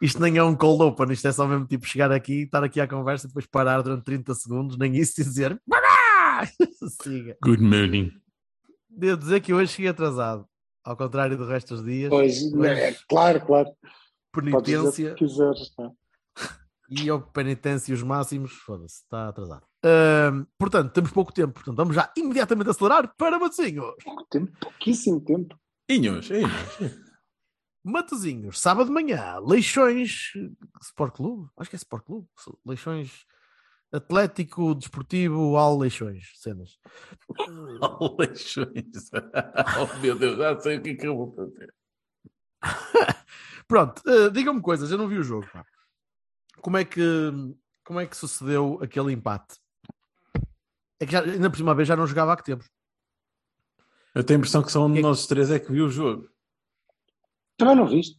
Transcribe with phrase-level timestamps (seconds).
[0.00, 2.80] Isto, nem é um cold open, isto é só mesmo tipo chegar aqui, estar aqui
[2.80, 5.60] à conversa e depois parar durante 30 segundos, nem isso e dizer
[7.02, 7.36] siga.
[7.42, 8.12] Good morning.
[8.88, 10.46] Devo dizer que hoje cheguei atrasado,
[10.84, 12.10] ao contrário do resto dos dias.
[12.10, 13.70] Pois, é, claro, claro.
[14.32, 15.90] Podes dizer Penitência quiseres, é?
[17.04, 19.66] e ao penitência os máximos, foda-se, está atrasado.
[20.56, 23.94] Portanto, temos pouco tempo, portanto vamos já imediatamente acelerar para Matozinhos.
[24.04, 25.58] Pouco tempo, pouquíssimo tempo.
[25.88, 27.07] Inhos, inhos.
[27.90, 30.32] Matozinhos, sábado de manhã, Leixões
[30.82, 32.28] Sport Clube, acho que é Sport Clube,
[32.64, 33.24] Leixões
[33.92, 36.78] Atlético Desportivo Al Leixões, cenas.
[38.18, 39.10] Leixões.
[39.80, 41.74] Oh meu Deus, já sei o que é que eu vou fazer.
[43.68, 45.46] Pronto, eh, digam-me coisas, eu não vi o jogo.
[45.52, 45.64] pá.
[46.60, 47.02] Como é que
[47.84, 49.56] como é que sucedeu aquele empate?
[51.00, 52.68] É que já, ainda por cima vez já não jogava há que tempos.
[54.14, 55.90] Eu tenho a impressão que só um Que- de nós três é que viu o
[55.90, 56.28] jogo.
[57.58, 58.16] Também não viste?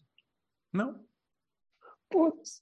[0.71, 0.95] Não.
[2.11, 2.61] Putz.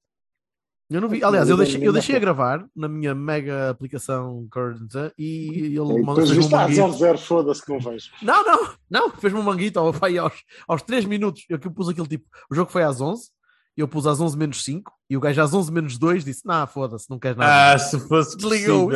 [0.89, 1.22] Eu não vi.
[1.22, 6.23] Aliás, eu deixei, eu deixei a gravar na minha mega aplicação Current e ele mandou
[6.23, 6.81] depois viste, manguito.
[6.81, 8.09] 0-0, foda-se que não vejo.
[8.22, 11.44] Não, não, não, fez-me um manguito ao, pai, aos, aos 3 minutos.
[11.50, 13.30] Eu que pus aquele tipo, o jogo foi às 11,
[13.75, 16.66] eu pus às 11 menos 5 e o gajo às 11 menos 2 disse: Não,
[16.66, 17.73] foda-se, não queres nada.
[17.73, 18.88] Ah, se fosse possível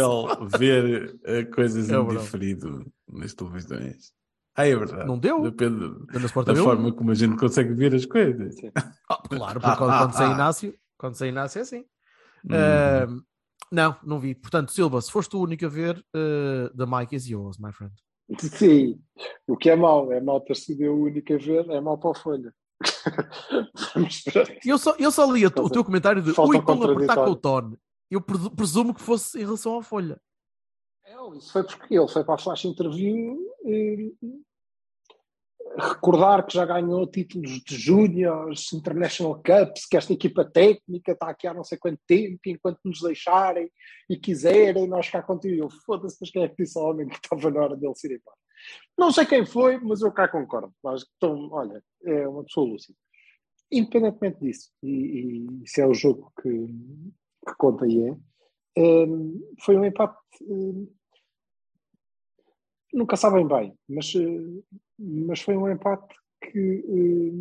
[0.58, 4.14] ver eh, coisas É em diferido nas televisões.
[4.56, 5.08] Ah, é verdade.
[5.08, 5.42] Não deu?
[5.42, 5.80] Depende
[6.46, 8.56] da forma como a gente consegue ver as coisas.
[9.10, 11.86] Ah, claro, porque quando, quando sai Inácio, quando sai Inácio é assim.
[12.46, 12.50] Hum.
[12.54, 13.08] Ah,
[13.72, 14.36] não, não vi.
[14.36, 17.94] Portanto, Silva, se foste o único a ver, uh, the mic is yours, my friend.
[18.38, 19.00] Sim,
[19.48, 22.12] o que é mau, é mau ter sido o único a ver, é mau para
[22.12, 22.54] a Folha.
[24.66, 27.32] Eu só, eu só li o teu comentário de falta ui, estão a apertar com
[27.32, 27.36] o.
[27.36, 27.78] Tone.
[28.10, 30.20] Eu presu- presumo que fosse em relação à Folha.
[31.38, 34.14] Isso foi porque ele foi para a Flash Interview e
[35.78, 41.48] recordar que já ganhou títulos de Júniors, International Cups, que esta equipa técnica está aqui
[41.48, 43.72] há não sei quanto tempo, enquanto nos deixarem
[44.10, 45.70] e quiserem, nós cá continuam.
[45.86, 48.18] Foda-se, mas quem é que disse ao homem que estava na hora dele se ir
[48.18, 48.38] embora?
[48.98, 50.74] Não sei quem foi, mas eu cá concordo.
[50.84, 52.98] Mas, então, olha, é uma pessoa lúcida.
[53.72, 58.18] Independentemente disso, e, e se é o jogo que, que conta e é,
[58.78, 60.88] hum, foi um empate hum,
[62.94, 64.64] nunca sabem bem, mas, eh,
[65.00, 67.32] mas foi um empate que eh,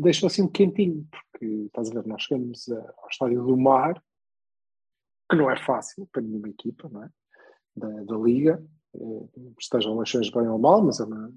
[0.00, 4.02] deixou assim um quentinho, porque estás a ver, nós chegamos ao estádio do Mar,
[5.30, 7.10] que não é fácil para nenhuma equipa, não é?
[7.76, 11.32] Da, da Liga, eh, estejam Leixões bem ou mal, mas é, uma-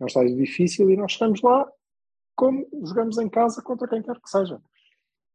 [0.00, 1.70] é um estádio difícil e nós chegamos lá
[2.34, 4.60] como jogamos em casa contra quem quer que seja.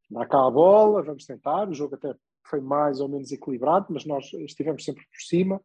[0.09, 2.13] Dá cá a bola, vamos tentar, o jogo até
[2.45, 5.61] foi mais ou menos equilibrado, mas nós estivemos sempre por cima,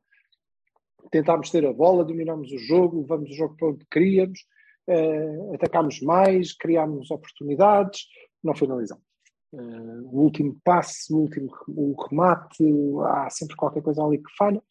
[1.11, 4.41] tentámos ter a bola, dominámos o jogo, levamos o jogo para onde queríamos,
[4.89, 8.07] eh, atacámos mais, criámos oportunidades,
[8.43, 9.05] não finalizamos.
[9.53, 12.65] Eh, o último passe, o último o remate,
[13.07, 14.63] há sempre qualquer coisa ali que falha,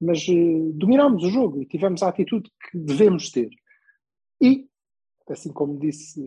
[0.00, 3.50] mas eh, dominámos o jogo e tivemos a atitude que devemos ter.
[4.40, 4.66] E,
[5.28, 6.20] assim como disse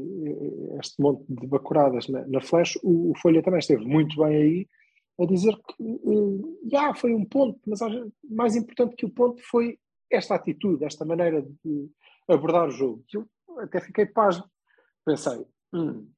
[0.79, 4.67] este monte de bacuradas na, na Flash, o, o Folha também esteve muito bem aí,
[5.19, 7.79] a dizer que eh, já foi um ponto, mas
[8.29, 9.79] mais importante que o ponto foi
[10.11, 11.89] esta atitude, esta maneira de
[12.27, 13.03] abordar o jogo.
[13.13, 13.27] Eu
[13.59, 14.45] até fiquei pasmo.
[15.05, 16.09] Pensei, hum,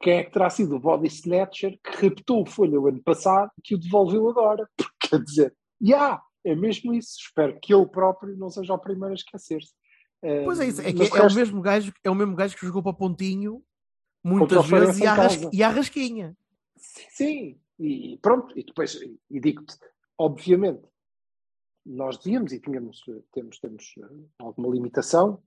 [0.00, 3.50] quem é que terá sido o body snatcher que raptou o Folha o ano passado
[3.64, 4.68] que o devolveu agora?
[4.76, 7.16] Porque quer dizer, já, é mesmo isso.
[7.20, 9.72] Espero que ele próprio não seja o primeiro a esquecer-se.
[10.22, 12.56] Eh, Pois é isso, é, que é, é o mesmo gajo, é o mesmo gajo
[12.56, 13.62] que jogou para Pontinho
[14.22, 15.16] muitas vezes e à,
[15.52, 16.36] e rasquinha.
[16.76, 17.60] Sim, sim.
[17.78, 18.94] E pronto, e depois,
[19.30, 19.76] e digo-te,
[20.18, 20.82] obviamente,
[21.88, 23.02] nós devíamos e tínhamos,
[23.32, 25.42] temos, temos eh, alguma limitação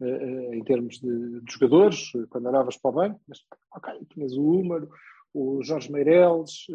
[0.00, 3.38] eh, eh, em termos de, de jogadores, quando olhavas para o banco, mas
[3.72, 4.90] ok, tinhas o Húmero,
[5.32, 6.66] o Jorge Meireles,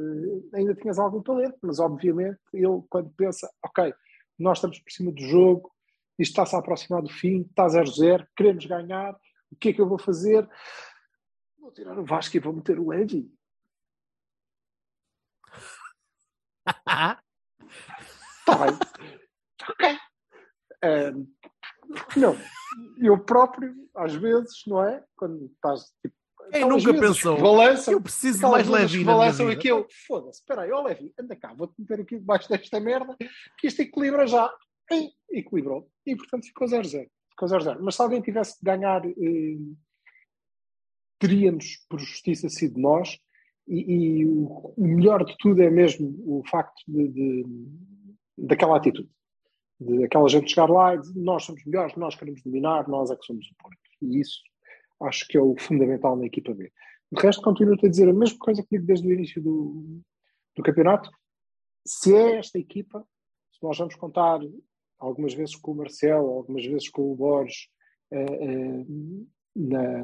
[0.54, 3.94] ainda tinhas algum talento, mas obviamente ele quando pensa, ok,
[4.38, 5.72] nós estamos por cima do jogo,
[6.18, 9.14] isto está-se a aproximar do fim, está 0-0, queremos ganhar,
[9.50, 10.48] o que é que eu vou fazer?
[11.58, 13.32] Vou tirar o Vasco e vou meter o Levi.
[18.40, 18.80] Está bem.
[19.70, 19.98] Ok.
[20.84, 21.28] Ahm,
[22.16, 22.38] não,
[22.98, 25.04] eu próprio, às vezes, não é?
[25.16, 26.16] Quando estás tipo.
[26.52, 27.40] Quem nunca pensou?
[27.40, 29.86] Balançam, Eu preciso de mais minha balançam aquilo.
[30.08, 33.16] Foda-se, espera aí, ó Levi, anda cá, vou-te meter aqui debaixo desta merda,
[33.60, 34.52] que isto equilibra já.
[34.90, 35.88] Ei, equilibrou.
[36.08, 37.08] E portanto ficou 0-0.
[37.30, 37.78] Ficou 0-0.
[37.82, 39.58] Mas se alguém tivesse que ganhar, eh,
[41.20, 43.20] teríamos, por justiça, sido nós.
[43.70, 47.46] E, e o melhor de tudo é mesmo o facto de, de-
[48.38, 49.10] daquela atitude.
[49.80, 53.16] De aquela gente chegar lá e dizer nós somos melhores, nós queremos dominar, nós é
[53.16, 53.78] que somos o ponto.
[54.02, 54.42] E isso
[55.04, 56.72] acho que é o fundamental na equipa B.
[57.12, 60.02] De resto, continuo-te a dizer a mesma coisa que digo desde o início do,
[60.56, 61.10] do campeonato.
[61.88, 63.06] Se é esta equipa,
[63.54, 64.40] se nós vamos contar
[65.00, 67.68] algumas vezes com o Marcelo, algumas vezes com o Borges
[68.12, 68.86] eh, eh,
[69.56, 70.04] na,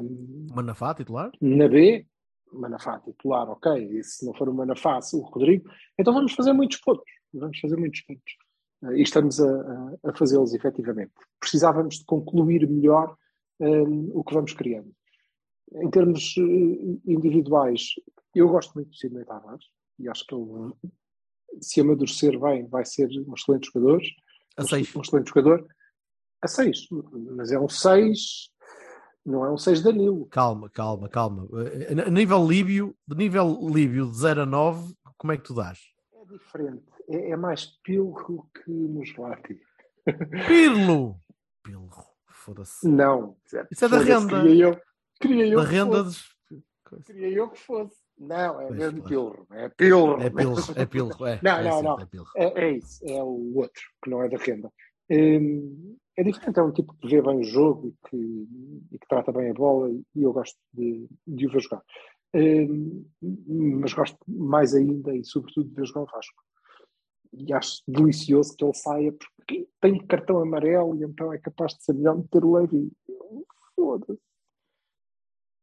[0.54, 1.30] Manafá, titular?
[1.40, 2.06] na B,
[2.52, 6.52] Manafá titular, ok, e se não for o Manafá, se o Rodrigo, então vamos fazer
[6.52, 7.04] muitos pontos,
[7.34, 8.32] vamos fazer muitos pontos.
[8.84, 11.12] Eh, E estamos a, a- a fazê-los efetivamente.
[11.40, 13.16] Precisávamos de concluir melhor
[13.60, 13.82] eh,
[14.12, 14.92] o que vamos criando.
[15.74, 16.42] Em termos eh,
[17.06, 17.90] individuais,
[18.34, 19.64] eu gosto muito do Sidney Tavares
[19.98, 20.72] e acho que ele,
[21.60, 24.00] se amadurecer bem, vai ser um excelente jogador.
[24.56, 24.94] A seis.
[24.94, 25.66] Um excelente jogador.
[26.42, 26.86] A 6,
[27.34, 28.50] mas é um 6,
[29.26, 30.26] não é um 6 Danilo.
[30.26, 31.48] Calma, calma, calma.
[31.66, 35.54] Eh, A nível líbio, de nível líbio de 0 a 9, como é que tu
[35.54, 35.78] dás?
[36.14, 36.84] É diferente.
[37.08, 39.60] É, é mais pilro que Muslati.
[40.46, 41.20] Pirlo!
[41.62, 41.90] Pirlo,
[42.28, 42.86] foda-se.
[42.88, 43.36] Não.
[43.70, 44.40] Isso é da renda.
[44.42, 44.80] Queria eu,
[45.20, 46.04] queria eu Da que renda fosse.
[46.88, 47.04] dos...
[47.04, 47.96] Queria eu que fosse.
[48.18, 49.46] Não, é Pois, mesmo pilro.
[49.50, 50.22] É pilro.
[50.22, 51.26] É pilro, é pilro.
[51.26, 52.00] É, Não, é não, certo, não.
[52.00, 52.28] É pilro.
[52.36, 53.04] É, é isso.
[53.04, 54.72] É o outro, que não é da renda.
[55.10, 56.58] Hum, é diferente.
[56.58, 58.48] É um tipo que vê bem o jogo e que,
[58.92, 61.82] e que trata bem a bola e eu gosto de, de o ver jogar.
[62.34, 63.04] Hum,
[63.80, 66.42] mas gosto mais ainda e sobretudo de ver jogar o Vasco.
[67.32, 71.84] E acho delicioso que ele saia porque tem cartão amarelo e então é capaz de
[71.84, 72.90] ser melhor meter o Levi.
[73.74, 74.20] Foda-se.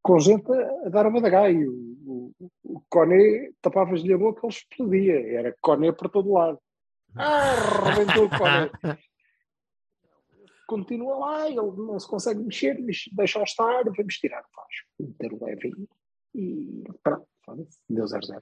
[0.04, 1.66] Com gente a, a dar uma da gai.
[1.66, 5.38] O, o, o Coné tapavas-lhe a boca, ele explodia.
[5.38, 6.60] Era Coné por todo lado.
[7.16, 7.52] Ah,
[7.86, 8.72] arrebentou o Coné.
[10.78, 15.34] Continua lá, ele não se consegue mexer, mas deixa-o estar, vamos tirar o Vasco, meter
[15.34, 15.88] o Levi
[16.36, 17.28] e pronto,
[17.90, 18.40] deu 0-0.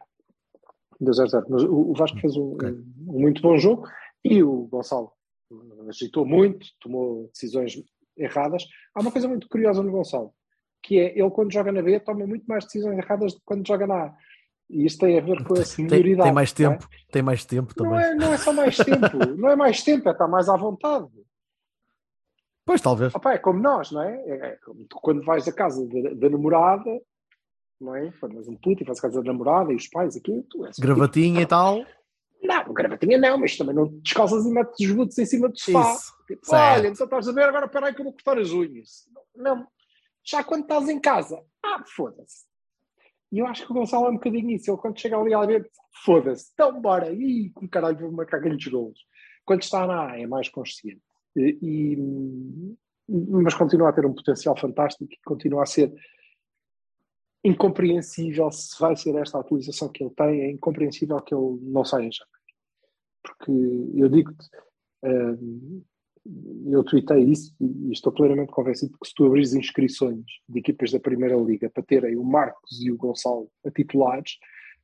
[0.99, 1.45] Deu 0-0.
[1.49, 2.69] Mas o, Vasco fez um, Ok.
[2.69, 2.83] um-
[3.19, 3.87] muito bom jogo
[4.23, 5.11] e o Gonçalo
[5.89, 7.81] agitou muito, tomou decisões
[8.15, 8.65] erradas.
[8.95, 10.33] Há uma coisa muito curiosa no Gonçalo,
[10.81, 13.67] que é ele quando joga na B toma muito mais decisões erradas do que quando
[13.67, 14.17] joga na A.
[14.69, 16.23] E isto tem a ver com a Tem, senioridade.
[16.29, 16.69] tem mais não é?
[16.77, 18.05] tempo, tem mais tempo Não também.
[18.05, 21.07] é, não é só mais tempo, não é mais tempo, é estar mais à vontade.
[22.71, 23.13] Pois, talvez.
[23.13, 24.15] Opa, é como nós, não é?
[24.25, 27.01] É, é como tu, quando vais à casa da, da namorada,
[27.81, 28.13] não é?
[28.17, 30.65] Quando és um puto e vais à casa da namorada e os pais, aqui, tu
[30.65, 30.79] és.
[30.79, 31.79] um Gravatinha e tal.
[31.79, 31.91] tipo,
[32.41, 35.59] não, gravatinha não, mas também não te descalças e metes os butos em cima do
[35.59, 35.97] sofá.
[36.25, 39.05] Tipo, olha, então estás a ver, agora peraí que eu vou cortar as unhas.
[39.35, 39.67] Não,
[40.23, 42.45] já quando estás em casa, ah, foda-se.
[43.33, 44.71] E eu acho que o Gonçalo é um bocadinho isso.
[44.71, 45.69] Ele quando chega ali a ver,
[46.05, 48.99] foda-se, então bora, e como caralho vou marcar aqueles golos.
[49.43, 51.01] Quando está na A é mais consciente.
[51.35, 51.97] E,
[53.07, 55.93] mas continua a ter um potencial fantástico e continua a ser
[57.43, 61.83] incompreensível se vai ser esta a atualização que ele tem, é incompreensível que ele não
[61.83, 62.41] saia em janeiro.
[63.23, 63.51] Porque
[63.95, 64.47] eu digo-te,
[65.03, 65.83] hum,
[66.67, 70.99] eu tuitei isso e estou plenamente convencido que se tu abris inscrições de equipas da
[70.99, 74.37] Primeira Liga para terem o Marcos e o Gonçalo a titulares,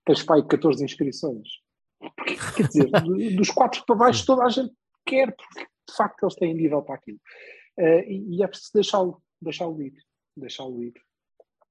[0.04, 1.48] tens pai 14 inscrições.
[2.00, 4.74] Porque, quer dizer, do- dos quatro para baixo toda a gente
[5.06, 7.20] quer, porque de facto eles têm nível para aquilo.
[7.78, 9.94] Eh, e, e é preciso deixá-lo deixá-lo ir.
[10.36, 10.94] Deixá-lo ir.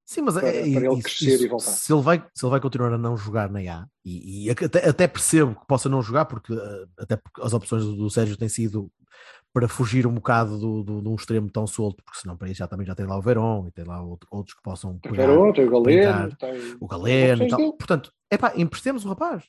[0.04, 1.64] Sim, mas Para- é, para ele isso- crescer isso- e voltar.
[1.66, 4.88] Se ele, vai, se ele vai continuar a não jogar na A, e, e até,
[4.88, 8.37] até percebo que possa não jogar, porque eh, até porque as opções do, do Sérgio
[8.37, 8.88] têm sido
[9.52, 12.58] para fugir um bocado do, do, de um extremo tão solto, porque senão para isso
[12.58, 15.11] já também já tem lá o Verón e tem lá outro- outros que possam Tem
[15.11, 17.58] pegar Verón, tem o Galeno, tem o Galeno e tal.
[17.58, 17.73] dele.
[17.73, 19.44] Portanto, é pá, emprestemos o rapaz.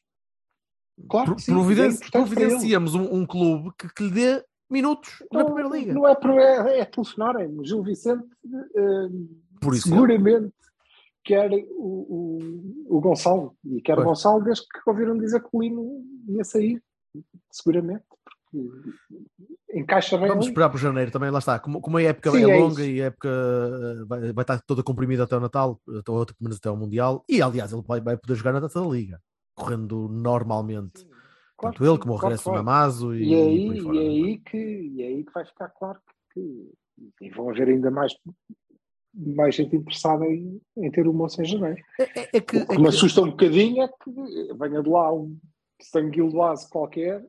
[1.07, 5.23] Claro Pro- que sim, providen- é providenciamos um, um clube que, que lhe dê minutos
[5.31, 5.93] na Não, Primeira Liga.
[5.93, 7.47] Não é, por- é, é telefonarem.
[7.59, 8.25] O Gil Vicente
[8.75, 9.07] eh,
[9.61, 10.53] Por isso, seguramente
[11.23, 12.37] quer o,
[12.89, 13.55] o, o Gonçalo.
[13.65, 14.05] E quer Pois.
[14.05, 16.81] o Gonçalo desde que ouviram dizer que o Lino ia sair.
[17.51, 18.03] Seguramente.
[18.49, 18.69] Porque
[19.73, 20.51] encaixa bem Vamos ali.
[20.51, 21.59] esperar por janeiro também, lá está.
[21.59, 24.61] Como, como a época Sim, é é longa e a época eh, vai, vai estar
[24.61, 27.81] toda comprimida até o Natal, até, ou pelo menos até o Mundial, e aliás, ele
[27.85, 29.21] vai, vai poder jogar na taça da Liga,
[29.53, 31.06] correndo normalmente.
[31.57, 32.59] Claro Tanto que ele como o claro regresso que do vai.
[32.63, 33.97] Namazo e, E é aí, e, fora.
[33.97, 35.99] é aí que, e é aí que vai ficar claro
[36.33, 36.71] que,
[37.17, 38.13] que vão haver ainda mais,
[39.13, 41.81] mais gente interessada em, em ter o moço em janeiro.
[41.99, 44.83] É, é- é que, O é que me que- assusta um bocadinho é que venha
[44.83, 45.37] de lá um,
[45.81, 47.25] sanguiloase qualquer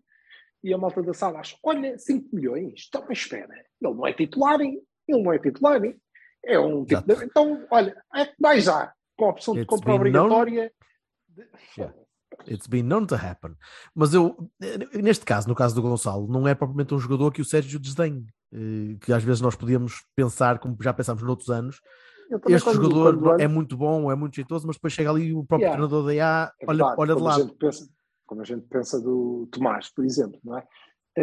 [0.62, 4.12] e a malta da sala acha, olha, 5 milhões, então mas espera, ele não é
[4.12, 4.82] titular, hein?
[5.06, 5.96] ele não é titular, hein?
[6.44, 7.24] é um tipo de...
[7.24, 10.72] Então, olha, é que vai já, com a opção de It's compra obrigatória.
[11.78, 11.94] Yeah.
[12.46, 13.54] It's been known to happen.
[13.94, 17.42] Mas eu, eh, neste caso, no caso do Gonçalo, não é propriamente um jogador que
[17.42, 18.26] o Sérgio desdenhe.
[18.52, 21.80] eh, Que às vezes nós podíamos pensar, como já pensámos noutros anos,
[22.46, 25.44] este quando- jogador quando é muito bom, é muito jeitoso, mas depois chega ali o
[25.44, 25.76] próprio Yeah.
[25.76, 27.54] treinador da IA, é olha, olha de lado.
[27.58, 27.88] pensa-
[28.26, 30.62] como a gente pensa do Tomás, por exemplo, não é?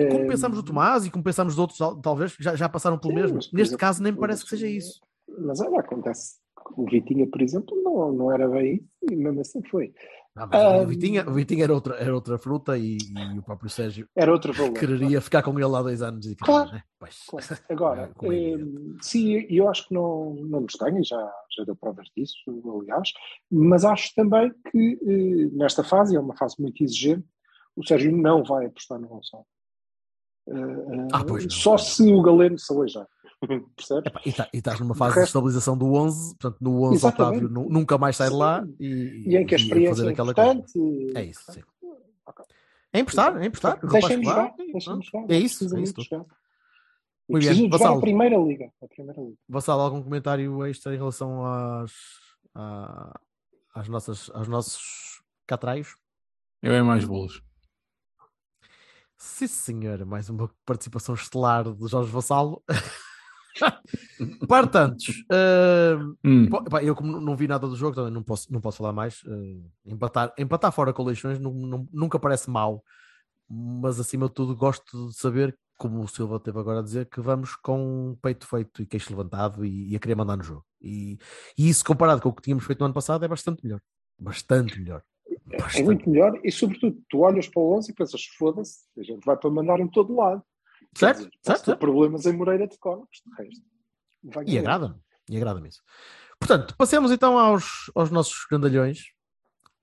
[0.10, 2.98] Como Eh, pensamos do Tomás e como pensamos de outros, tal- talvez, já, já passaram
[3.00, 3.36] pelo Sim, mesmo.
[3.38, 5.00] mas, Neste exemplo, caso, nem me parece que seja isso.
[5.40, 6.36] Mas olha, acontece.
[6.76, 9.94] O Vitinha, por exemplo, não, não era bem e mesmo assim foi.
[10.36, 13.42] Não, mas o Ah, Vitinha, o Vitinha era, outra, era outra fruta e, e o
[13.42, 14.74] próprio Sérgio Era outro valor.
[14.78, 16.26] quereria ficar com ele há dois anos.
[16.26, 16.72] E Claro.
[16.74, 16.84] né?
[17.30, 17.46] Claro.
[17.70, 18.58] Agora, é eh,
[19.02, 21.18] sim, eu acho que não, não nos tenho, já,
[21.56, 22.36] já deu provas disso,
[22.82, 23.12] aliás,
[23.50, 27.26] mas acho também que eh, nesta fase, é uma fase muito exigente,
[27.76, 29.46] o Sérgio não vai apostar no Gonçalo.
[30.48, 33.08] Eh, eh, Ah, pois não, só se o Galeno se aleijar.
[33.76, 34.06] Percebes?
[34.08, 36.96] Epá, e, tá- e estás numa fase resto- de estabilização do 11, portanto, no 11
[36.96, 37.38] Exatamente.
[37.46, 40.12] Otávio nu- nunca mais sai de lá e, E em que a experiência fazer é
[40.14, 40.52] aquela coisa.
[40.54, 41.18] importante.
[41.18, 41.62] É isso, sim.
[42.94, 43.80] É emprestar, é emprestar.
[43.84, 45.04] vai, jogar, pronto.
[45.04, 45.26] jogar.
[45.30, 45.76] É isso, é isso.
[45.76, 47.98] muito bem, de jogar Vassalo.
[47.98, 48.72] a primeira liga.
[48.82, 49.38] A primeira liga.
[49.50, 51.92] Vassal, algum comentário extra em relação às,
[52.56, 53.20] à-
[53.74, 55.98] às nossas, aos nossos catraios?
[56.64, 57.44] Eu é mais bolos.
[59.18, 62.64] Sim, senhor, mais uma participação estelar de Jorge Vassalo.
[64.48, 66.50] Portanto, hum, Hum.
[66.50, 68.94] Pô, pá, eu como não vi nada do jogo, também não posso, não posso falar
[68.94, 69.24] mais.
[69.28, 72.84] eh, empatar, empatar fora com Leixões nu- nunca parece mau,
[73.50, 77.20] mas acima de tudo gosto de saber, como o Silva teve agora a dizer, que
[77.22, 80.66] vamos com peito feito e queixo levantado e, e a querer mandar no jogo.
[80.82, 81.18] E,
[81.58, 83.82] e isso comparado com o que tínhamos feito no ano passado é bastante melhor.
[84.20, 85.02] Bastante melhor.
[85.52, 85.84] É Bastante.
[85.84, 89.36] muito melhor e, sobretudo, tu olhas para o 11 e pensas, foda-se, a gente vai
[89.36, 90.42] para mandar em todo lado.
[90.96, 91.80] Certo, dizer, certo, certo.
[91.80, 93.66] problemas em Moreira de Cónicos, de resto.
[94.24, 94.96] vai E agrada-me,
[95.30, 95.82] e agrada-me isso.
[96.40, 99.00] Portanto, passemos então aos, aos nossos grandalhões,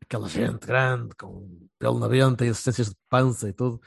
[0.00, 3.80] aquela gente grande, com pelo na venta e assistências de pança e tudo.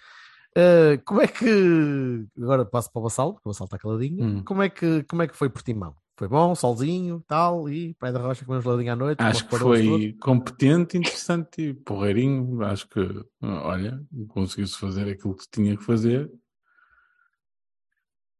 [0.57, 4.23] Eh, como é que agora passo para o Vassal, porque o Vassal está caladinho.
[4.23, 4.43] Hum.
[4.43, 5.95] Como, é que, como é que foi Portimão?
[6.17, 9.21] Foi bom, solzinho, tal, e Praia da Rocha comemos geladinho à noite.
[9.21, 12.63] Acho que foi competente, interessante e porreirinho.
[12.63, 13.01] Acho que,
[13.41, 16.31] olha, conseguiu-se fazer aquilo que tinha que fazer.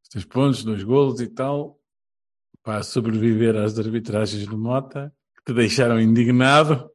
[0.09, 1.79] Três pontos, dois golos e tal.
[2.63, 6.89] Para sobreviver às arbitragens do Mota, que te deixaram indignado.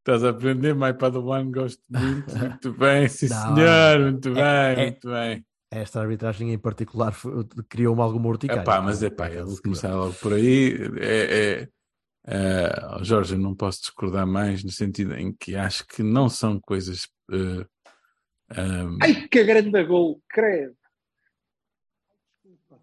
[0.00, 2.26] Estás a aprender, my Padawan, gosto muito.
[2.38, 5.46] Muito bem, sim Não, senhor, muito é- bem, é- muito bem.
[5.72, 7.14] Esta arbitragem em particular
[7.68, 8.62] criou-me alguma urticária.
[8.62, 10.72] Epá, mas é pá, vou começar logo por aí.
[10.98, 11.68] É, é,
[12.26, 16.58] é, Jorge, eu não posso discordar mais no sentido em que acho que não são
[16.58, 17.06] coisas.
[17.30, 17.66] eh,
[18.56, 20.74] ehm, Ai, que grande gol, credo.
[22.42, 22.82] Gol do Aroca,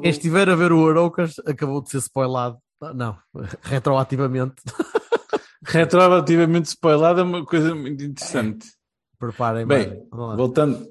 [0.00, 2.58] Quem estiver a ver o Araucas acabou de ser spoilado.
[2.80, 3.18] Ah, Não,
[3.62, 4.62] retroativamente.
[5.64, 8.66] retroativamente spoilado é uma coisa muito interessante.
[9.18, 10.06] Preparem Bem.
[10.10, 10.86] Voltando.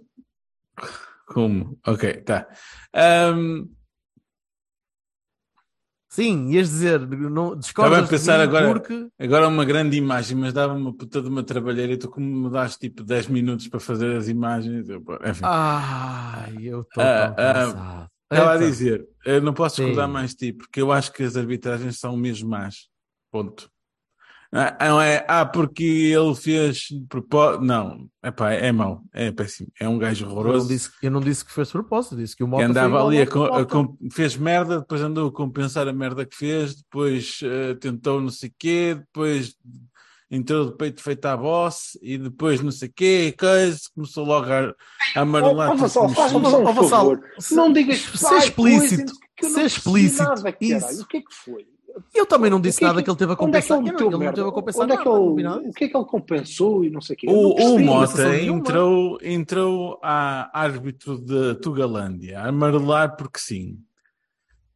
[1.27, 1.77] Como?
[1.86, 2.48] Ok, tá.
[2.93, 3.65] Ehm,
[6.13, 10.53] Sim, ias dizer, não, Estava discordas a pensar agora- porque agora uma grande imagem, mas
[10.53, 13.79] dava uma puta de uma trabalheira e tu como me das tipo 10 minutos para
[13.79, 14.88] fazer as imagens.
[14.89, 15.41] eu- Enfim.
[15.43, 17.46] Ai, eu estou Ah, tão
[17.79, 18.08] ah.
[18.32, 21.36] Estava a dizer, eu não posso discordar mais de ti, porque eu acho que as
[21.36, 22.88] arbitragens são mesmo más.
[23.32, 23.67] Ponto.
[24.55, 27.63] Ah, Não é, ah, porque ele fez propósito.
[27.63, 29.69] Não, Epá, é mau, é péssimo.
[29.79, 32.43] É um gajo eu, não horroroso disse, eu não disse que fez propósito, disse que
[32.43, 35.93] o que Mota andava ali a, a com- fez merda, depois andou a compensar a
[35.93, 39.55] merda que fez, depois eh, tentou não sei quê, depois
[40.29, 44.74] entrou de peito feito à boss e depois não sei quê, coisa, começou logo a,
[45.15, 45.69] a amarelar.
[45.69, 47.22] Ó, tudo Vassal, só um favor.
[47.51, 51.01] Não digas ser explícito, que eu não ser percebi explícito, Nada, isso.
[51.01, 51.73] O que é que foi?
[52.15, 53.67] Eu também não disse que é nada que- que ele teve a Onde é que
[53.67, 53.77] compensar.
[53.77, 55.88] ele ele não teve a compensar Onde é nada, que ele- nada O que é
[55.89, 57.27] que ele compensou e não sei o quê?
[57.29, 57.79] O, o.
[57.79, 63.77] Mota entrou, entrou a árbitro de Tugalândia a amarelar porque sim.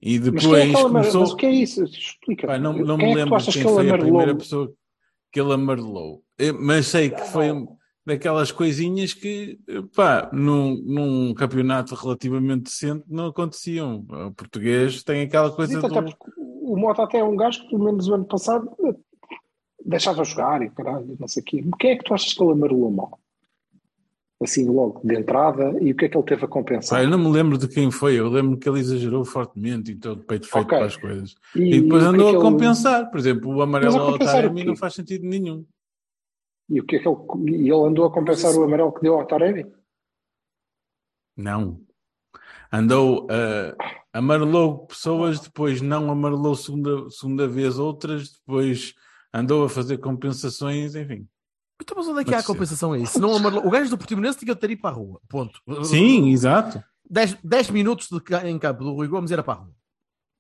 [0.02, 1.22] E Mas, é depois que ele amare- começou.
[1.22, 1.84] Mas o que é isso?
[1.86, 2.48] Explica.
[2.48, 4.72] Pá, não, não me é que lembro achas quem que foi a primeira pessoa
[5.32, 6.24] que ele amarelou.
[6.60, 7.52] Mas sei que foi
[8.06, 9.60] daquelas coisinhas que,
[9.96, 14.06] pá, num, num campeonato relativamente decente não aconteciam.
[14.08, 15.88] O português tem aquela coisa do.
[16.72, 18.70] O Mota até é um gajo que, pelo menos o ano passado,
[19.86, 21.64] deixava jogar e caralho, não sei o quê.
[21.80, 23.20] Quem é que tu achas que ele amarelou mal?
[24.40, 27.02] assim logo de entrada, e o que é que ele teve a compensar?
[27.04, 30.22] eu não me lembro de quem foi, eu lembro que ele exagerou fortemente e todo
[30.24, 30.78] peito feito Ok.
[30.78, 31.36] para as coisas.
[31.56, 34.64] E, E depois é andou que a ele- compensar, por exemplo, o amarelo ao Taremi
[34.64, 35.66] não faz sentido nenhum.
[36.70, 37.18] E o que é que ele,
[37.50, 39.66] e ele andou a compensar o amarelo que deu ao Taremi?
[41.36, 41.82] Não.
[42.72, 43.76] Andou, uh,
[44.12, 48.94] amarelou pessoas, depois não amarelou segunda, segunda vez outras, depois
[49.34, 51.28] andou a fazer compensações, enfim.
[51.82, 53.06] Então, mas onde é que há a compensação aí?
[53.06, 55.22] Se não amarelou- O gajo do Portimonense tinha de ter ido para a rua.
[55.30, 55.60] Ponto.
[55.84, 56.84] Sim, exato.
[57.10, 59.72] 10, 10 minutos de, em campo do Rui Gomes era para a rua.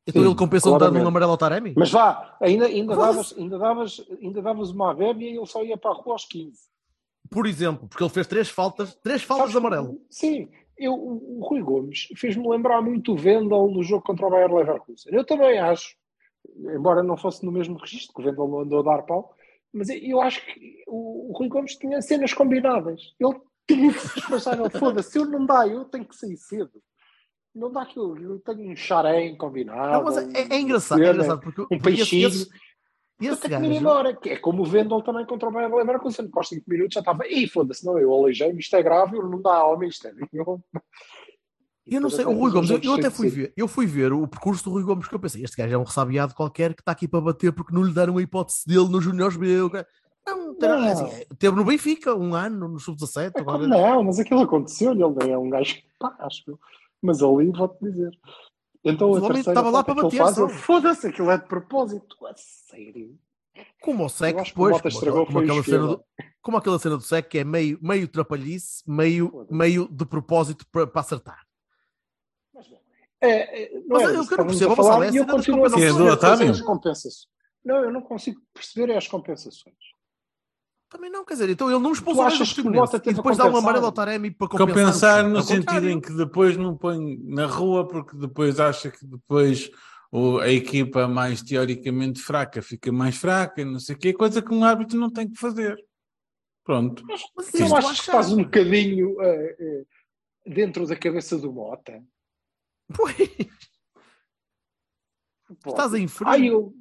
[0.05, 1.73] Então Sim, ele compensou dando um amarelo ao Taremi?
[1.77, 5.77] Mas vá, ainda, ainda, davas, ainda, davas, ainda davas uma abébia e ele só ia
[5.77, 6.57] para a rua aos 15.
[7.29, 9.99] Por exemplo, porque ele fez três faltas, três faltas de Sabes, amarelo.
[10.09, 14.53] Sim, eu, o, Rui Gomes fez-me lembrar muito o Vendel no jogo contra o Bayer
[14.53, 15.13] Leverkusen.
[15.13, 15.95] Eu também acho,
[16.57, 19.35] embora não fosse no mesmo registro, que o Vendel não andou a dar pau,
[19.73, 23.13] mas eu- acho que o, o Rui Gomes tinha cenas combinadas.
[23.19, 26.37] Ele tinha que se despachar, ele foda-se, se eu não dá, eu tenho que sair
[26.37, 26.81] cedo.
[27.53, 29.91] Não dá aquilo, eu tenho um charém combinado.
[29.91, 32.49] Não, mas é, é engraçado, é engraçado porque, um porque esse,
[33.19, 36.63] esse gajo, embora, que é como o Vendel também contra o Bayern Leverkusen, aos 5
[36.67, 40.07] minutos já estava, ih, foda-se, não, eu aleijei-me, isto é grave, não dá homem, isto
[40.07, 40.13] é.
[40.31, 40.61] Eu,
[41.85, 44.27] eu não sei, o Rui Gomes, eu, eu até fui ver, eu fui ver o
[44.27, 46.91] percurso do Rui Gomes, que eu pensei, este gajo é um ressabiado qualquer que está
[46.91, 49.47] aqui para bater porque não lhe deram a hipótese dele nos Juniors B.
[50.27, 50.87] Não, Não.
[50.91, 53.31] assim, teve no Benfica um ano, no Sub-17.
[53.35, 56.59] É agora- não, mas aquilo aconteceu, ele é um gajo que pá, acho eu.
[57.01, 58.11] Mas ali vou-te dizer.
[58.91, 62.25] Então a o homem terceira estava lá para bater eu, Foda-se, aquilo é de propósito.
[62.25, 63.17] A sério.
[63.81, 66.03] Como o Sec depois, como, como aquela cena do,
[66.41, 70.85] como aquela cena do Sec que é meio, meio trapalhice, meio, meio de propósito para,
[70.85, 71.43] para acertar.
[72.53, 72.79] Mas, bom,
[73.21, 75.25] é, é, não Mas é eu- eu não percebo, a falar, é a e eu
[75.25, 76.51] das continuo a é Otávio?
[76.51, 77.27] as compensações.
[77.65, 79.75] Não, eu não consigo perceber é as compensações.
[80.89, 83.63] Também não, quer dizer, então ele não expulsou o Portimonense e depois dá um compensar?
[83.69, 84.73] amarelo ao Taremi para compensar.
[84.85, 85.89] Compensar no Ao sentido contrário.
[85.89, 89.69] em que depois não põe na rua, porque depois acha que depois
[90.09, 94.41] o- a equipa mais teoricamente fraca fica mais fraca, e não sei o quê, coisa
[94.41, 95.75] que um árbitro não tem que fazer.
[96.63, 97.03] Pronto.
[97.05, 99.85] Mas Não isto achas acho que estás um bocadinho eh, eh,
[100.45, 102.01] dentro da cabeça do Mota?
[102.95, 103.17] Pois,
[105.61, 106.29] Pô, estás a inferir.
[106.31, 106.73] Ai, eu,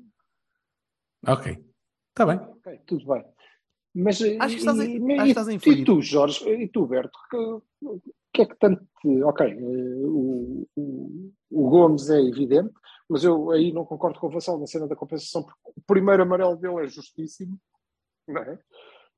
[1.26, 1.64] Ok.
[2.10, 2.36] Está bem.
[2.38, 3.24] Ok, tudo bem.
[3.98, 6.86] Mas Acho que estás a- e, que e- estás a e tu, Jorge, e tu,
[6.86, 7.96] Berto, que,
[8.34, 8.84] que é que tanto.
[9.24, 9.56] Ok, eh,
[10.04, 12.74] o, o, o Gomes é evidente,
[13.08, 16.22] mas eu aí não concordo com o Vassal na cena da compensação, porque o primeiro
[16.24, 17.58] amarelo dele é justíssimo,
[18.28, 18.58] não é?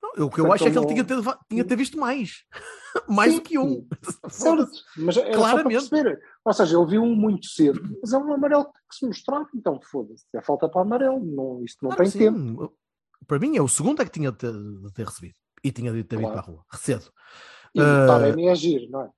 [0.00, 1.16] Não, o que eu Portanto, acho é que ele tinha ter,
[1.50, 2.44] tinha ter visto mais.
[3.08, 3.88] mais Sim, do que um.
[4.30, 5.88] Certo, mas era só para Claramente.
[5.90, 6.22] perceber.
[6.44, 9.80] Ou seja, ele viu um muito cedo, mas é um amarelo que se mostrar, então
[9.82, 12.72] foda-se, é falta para amarelo, não, isto não Claro tem que tempo.
[13.26, 15.34] Para mim é o segundo é que tinha de ter, de ter recebido.
[15.62, 16.32] E tinha de ter Claro.
[16.32, 16.64] para a rua.
[16.74, 17.10] Cedo.
[17.74, 19.10] E o Eh, Taremi é giro, não é?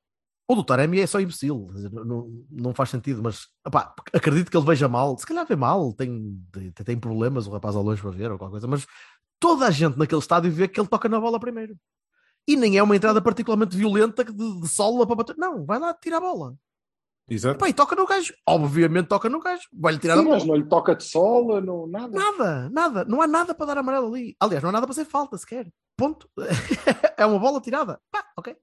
[0.49, 4.67] O do Taremi é só imbecil, não, não, faz sentido, mas opá, acredito que ele
[4.67, 6.43] veja mal, se calhar vê mal, tem,
[6.85, 8.85] tem, problemas, o rapaz ao longe para ver ou qualquer coisa, mas
[9.39, 11.79] toda a gente naquele estádio vê que ele toca na bola primeiro.
[12.49, 15.37] E nem é uma entrada particularmente violenta de, de sola para bater.
[15.37, 16.57] Não, vai lá tirar a bola.
[17.31, 17.57] Exato.
[17.57, 18.35] Epá, e toca no gajo.
[18.45, 19.63] Obviamente toca no gajo.
[19.73, 20.37] Vai-lhe tirar Sim, a bola.
[20.37, 22.09] mas não lhe toca de sola, não, nada.
[22.09, 23.05] Nada, nada.
[23.05, 24.35] Não há nada para dar amarelo ali.
[24.41, 25.73] Aliás, não há nada para ser falta sequer.
[25.97, 26.29] Ponto.
[27.17, 28.01] é uma bola tirada.
[28.11, 28.57] Pá, ok.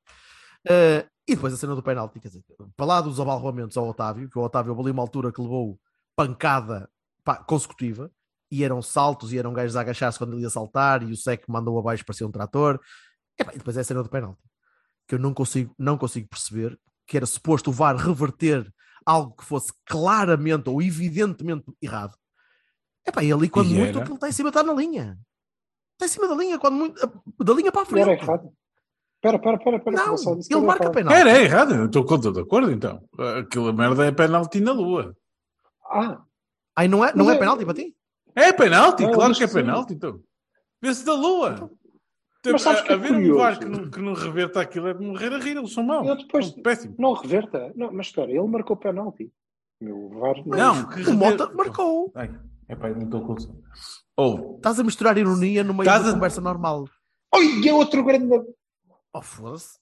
[0.70, 2.44] Eh, e depois a cena do penalti, quer dizer,
[2.76, 5.80] para lá dos abalroamentos ao Otávio, que o Otávio houve ali uma altura que levou
[6.16, 6.90] pancada
[7.24, 8.12] pá, consecutiva,
[8.52, 11.44] e eram saltos, e eram gajos a agachar-se quando ele ia saltar, e o Sec
[11.48, 12.80] mandou abaixo, parecia um trator.
[13.38, 14.42] Epá, e depois é a cena do penalti,
[15.08, 16.78] que eu não consigo, não consigo perceber,
[17.08, 18.72] que era suposto o VAR reverter
[19.06, 22.16] algo que fosse claramente ou evidentemente errado.
[23.06, 24.00] Epá, e ali, quando E muito, era.
[24.02, 25.18] aquilo está em cima, está na linha.
[25.94, 27.00] Está em cima da linha, quando muito,
[27.40, 28.22] da linha para a Era frente.
[28.24, 28.52] errado.
[29.16, 29.96] Espera, espera, espera, espera.
[29.96, 30.94] que Não, ele era marca errado.
[30.94, 31.20] penalti.
[31.20, 31.74] Era, é errado.
[31.76, 33.02] Eu estou de acordo, então.
[33.40, 35.16] Aquela merda é penalti na lua.
[35.90, 36.22] Ah,
[36.76, 37.96] Aí não é, não é é- penalti para ti?
[38.36, 40.22] É penalti, Não, claro que é penalti, então.
[40.80, 41.72] Vê-se da lua.
[42.52, 43.40] Mas sabes a, que é a ver um curioso?
[43.40, 46.08] VAR que não, que não reverta aquilo é de morrer a rir, eles são maus.
[46.08, 46.98] Eu depois- São péssimos.
[46.98, 47.72] não reverta.
[47.76, 49.32] Não, mas espera, ele marcou penalti.
[49.82, 52.12] Meu VAR Não, que O Mota marcou.
[52.16, 52.30] Ai,
[52.70, 53.36] epá, não estou com.
[54.16, 56.86] Ou, Estás a misturar ironia no meio da a- conversa normal.
[57.36, 58.36] Oi, é outro grande.
[59.14, 59.78] Oh, foda-se.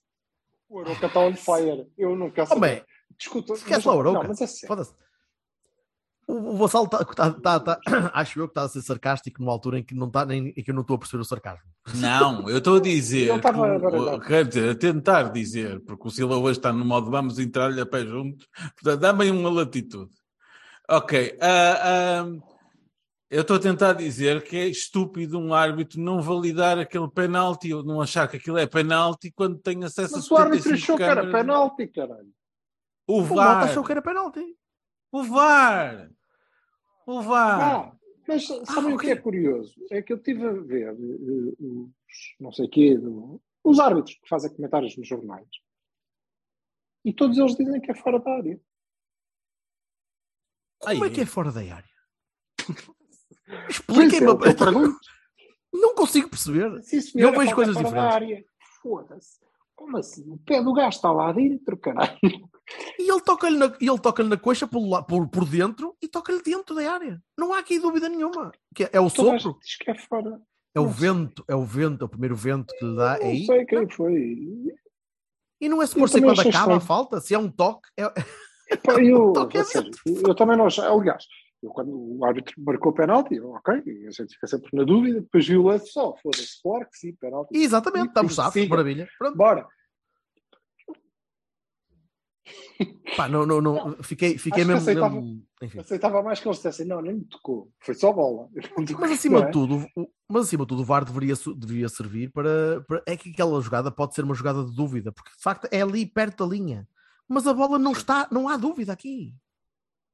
[0.67, 1.87] O Aroca está on fire.
[1.97, 2.85] Eu não quero Homem, saber.
[3.17, 3.53] Desculpa.
[3.53, 4.19] esquece mas- lá o Arouca.
[4.23, 4.67] Não, mas é.
[4.67, 4.93] Foda-se.
[6.27, 7.79] O, o Vassal está, tá, tá, tá-
[8.13, 10.63] acho eu que está a ser sarcástico numa altura em que, não tá, nem, em
[10.63, 11.69] que eu não estou a perceber o sarcasmo.
[11.93, 13.27] Não, eu estou a dizer.
[13.29, 14.13] Ele estava que o- a baralhar.
[14.15, 17.79] o- quer dizer, a tentar dizer, porque o Sila hoje está no modo vamos entrar-lhe
[17.79, 20.11] a pé juntos, portanto, dá-me aí uma latitude.
[20.89, 21.37] Ok.
[21.41, 22.55] ah, ah,
[23.29, 27.83] Eu estou a tentar dizer que é estúpido um árbitro não validar aquele penalti ou
[27.83, 30.97] não achar que aquilo é penalti quando tem acesso Mas a o árbitro 75 achou
[30.97, 32.29] que era penalti, caralho.
[33.07, 33.63] O O Mota VAR.
[33.63, 34.45] achou que era penalti.
[35.11, 36.09] O VAR.
[37.07, 37.61] O VAR.
[37.61, 37.91] Ah,
[38.27, 39.75] mas sabem o que é curioso?
[39.91, 40.93] É que eu estive a ver eh,
[41.59, 45.47] os, não sei quê, do- os árbitros que fazem comentários nos jornais
[47.03, 48.59] e todos eles dizem que é fora da área.
[50.79, 51.09] Como Aí.
[51.11, 51.89] é que é fora da área?
[53.69, 54.27] Expliquem-me.
[54.31, 54.55] é.
[55.77, 56.81] Não consigo perceber.
[56.83, 58.45] Sim, senhor, Eu vejo coisas diferentes.
[58.81, 59.39] Foda-se.
[59.75, 60.29] Como assim?
[60.31, 62.17] O pé do gajo está lá dentro, caralho.
[62.99, 66.75] E ele toca-lhe na, ele toca-lhe na coxa por, por, por dentro e toca-lhe dentro
[66.75, 67.21] da área.
[67.37, 68.51] Não há aqui dúvida nenhuma.
[68.73, 70.41] Que é, é o Toda a sopro, diz que é fora.
[70.75, 70.93] é o sei.
[70.93, 73.17] vento, é o vento, é o primeiro vento que lhe dá.
[73.17, 73.45] É Não aí.
[73.45, 74.73] sei quem foi.
[75.61, 76.81] E não é suposto ser também quando acaba a estranho.
[76.81, 77.21] falta.
[77.21, 78.03] Se é um toque, é,
[78.83, 79.91] Pá, Eu, Toque é a sério,
[80.27, 80.83] eu também não achei.
[80.83, 81.23] Aliás,
[81.61, 85.21] eu, quando o árbitro marcou o penalti, eu, ok, a gente fica sempre na dúvida,
[85.21, 87.55] depois viu o lance só, foda-se, claro que sim, penalti.
[87.55, 89.07] Exatamente, estamos safos, maravilha.
[89.19, 89.37] Pronto.
[89.37, 89.67] Bora.
[93.17, 94.81] Pá, não, não, não, fiquei, fiquei mesmo.
[94.81, 95.15] aceitava.
[95.21, 95.79] mesmo- enfim.
[95.79, 98.49] Aceitava mais que eles dissessem, não, nem me tocou, foi só bola.
[98.99, 99.45] Mas acima é?
[99.45, 103.15] de tudo, o- mas acima de tudo, o VAR deveria, deveria servir para, para- É
[103.15, 106.43] que aquela jogada pode ser uma jogada de dúvida, porque de facto é ali perto
[106.45, 106.87] da linha.
[107.27, 109.33] Mas a bola não está, não há dúvida aqui.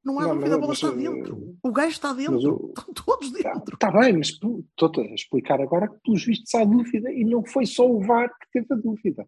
[0.04, 1.58] Não há Não, dúvida, a mas- bola está mas, dentro.
[1.62, 2.74] O gajo está dentro.
[2.78, 3.74] Estão todos dentro.
[3.74, 7.66] Está bem, mas estou-te a explicar agora que pelos vistos há dúvida e não foi
[7.66, 9.28] só o VAR que teve a dúvida.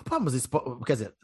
[0.00, 0.48] Opa, mas isso
[0.86, 1.14] quer dizer,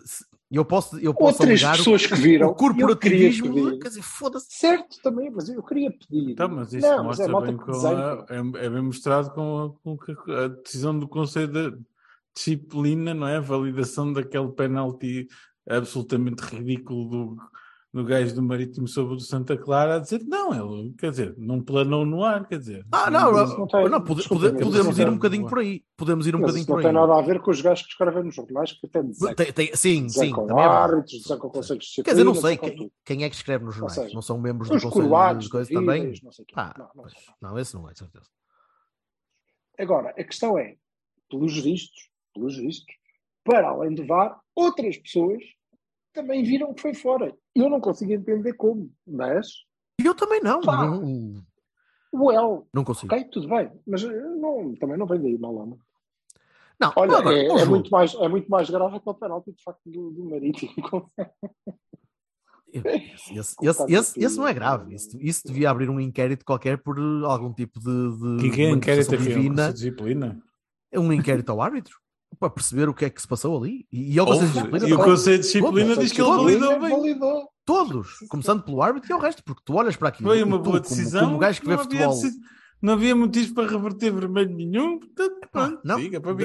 [0.50, 3.78] eu posso, eu posso Outras alegar pessoas o, que viram, o corporativismo, pedir.
[3.78, 4.46] quer dizer, foda-se.
[4.50, 6.32] Certo, também, mas eu queria pedir.
[6.32, 9.76] Então, mas isso não, mas é mostra bem com a, é, é bem mostrado com,
[9.82, 11.78] a, com a decisão do Conselho de
[12.34, 13.36] Disciplina, não é?
[13.36, 15.26] A validação daquele penalti
[15.68, 17.36] absolutamente ridículo do,
[17.96, 21.34] do gajo do Marítimo sobre o Santa Clara a dizer que não, ele, quer dizer,
[21.38, 22.86] não planou no ar, quer dizer.
[22.92, 25.48] Ah, não, não, não tem- não, pode- desculpa, pode- podemos ir não um tem- bocadinho
[25.48, 25.82] por aí.
[25.96, 26.94] Podemos ir um Mas bocadinho isso não por tem aí.
[26.94, 29.34] nada a ver com os gajos que escrevem nos jornais que dizem.
[29.34, 30.30] Tem- tem- sim, sim.
[30.30, 32.04] com também árbitros, dizem com conselhos de disciplina.
[32.04, 33.94] Quer dizer, não sei quem, quem é que escreve nos jornais.
[33.94, 36.12] seja, não são membros do Os Conselho de coisa também.
[36.22, 36.44] não sei.
[36.54, 38.26] Pá, Não, não pois, não, esse não é, de certeza.
[39.78, 40.76] Agora, a questão é,
[41.30, 42.94] pelos vistos, pelos vistos,
[43.44, 45.42] para além de VAR, outras pessoas
[46.12, 47.34] também viram que foi fora.
[47.56, 49.46] Eu não consigo entender como, mas,
[49.98, 50.60] E eu também não.
[50.60, 50.76] Pá.
[50.86, 51.42] Não,
[52.12, 53.12] well, não consigo.
[53.14, 55.78] ok, tudo bem, mas eh, não, também não vem daí lama.
[56.78, 59.62] Não, Olha, agora, é, é muito mais, é muito mais grave que o penalti, de
[59.62, 60.70] facto, do, do Marítimo.
[62.72, 64.94] Esse, esse, esse, esse- esse não é grave.
[64.94, 67.86] Isso, isso devia abrir um inquérito qualquer por algum tipo de,
[68.38, 69.72] de Que inquérito aqui é um divina.
[69.72, 70.42] Disciplina?
[70.94, 71.98] um inquérito ao árbitro
[72.38, 73.86] para perceber o que é que se passou ali.
[73.92, 74.96] E, e ao Conselho de Disciplina e o.
[74.98, 76.90] Conselho de Disciplina Todos, diz que ele validou bem.
[76.90, 77.48] Validou.
[77.64, 80.62] Todos, começando pelo árbitro e ao resto, porque tu olhas para aquilo Foi uma tu,
[80.62, 81.24] boa como- decisão.
[81.26, 82.22] Como, gajo que vê não, havia, futebol.
[82.22, 82.40] deci-
[82.80, 84.98] não havia motivos para reverter vermelho nenhum.
[85.00, 85.98] Portanto, Pá, pronto, não,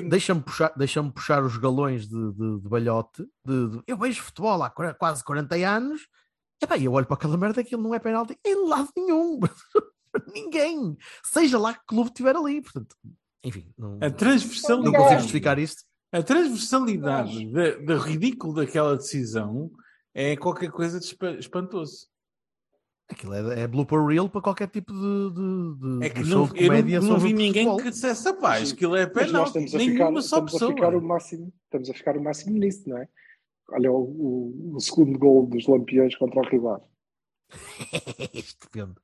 [0.10, 3.23] deixa-me puxar, deixa puxar os galões de, de, de balhote.
[3.45, 6.01] de- de- eu vejo futebol há quase 40 anos.
[6.63, 9.39] Epá, e eu olho para aquela merda aquilo não é penalti em lado nenhum.
[10.34, 10.97] Ninguém.
[11.23, 12.62] Seja lá que clube estiver ali.
[12.62, 12.95] Portanto,
[13.43, 14.95] enfim, não, A não transversalidade.
[14.97, 15.84] consigo justificar isto.
[16.12, 19.71] A transversalidade da- da ridículo daquela decisão
[20.13, 22.08] é qualquer coisa de espa- espantoso.
[23.10, 24.99] Aquilo é, é blooper reel para qualquer tipo de,
[25.34, 27.77] de, de- É que de não, de eu não, comédia não vi ninguém futebol.
[27.77, 29.43] que dissesse, rapaz, aquilo é a Nenhuma ficar, só
[30.25, 30.73] estamos a pessoa.
[30.73, 33.08] ficar o máximo, estamos a ficar o máximo nisso, não é?
[33.69, 36.89] Olha o, o- o segundo gol dos Lampiões contra o rival.
[38.34, 38.95] estupendo.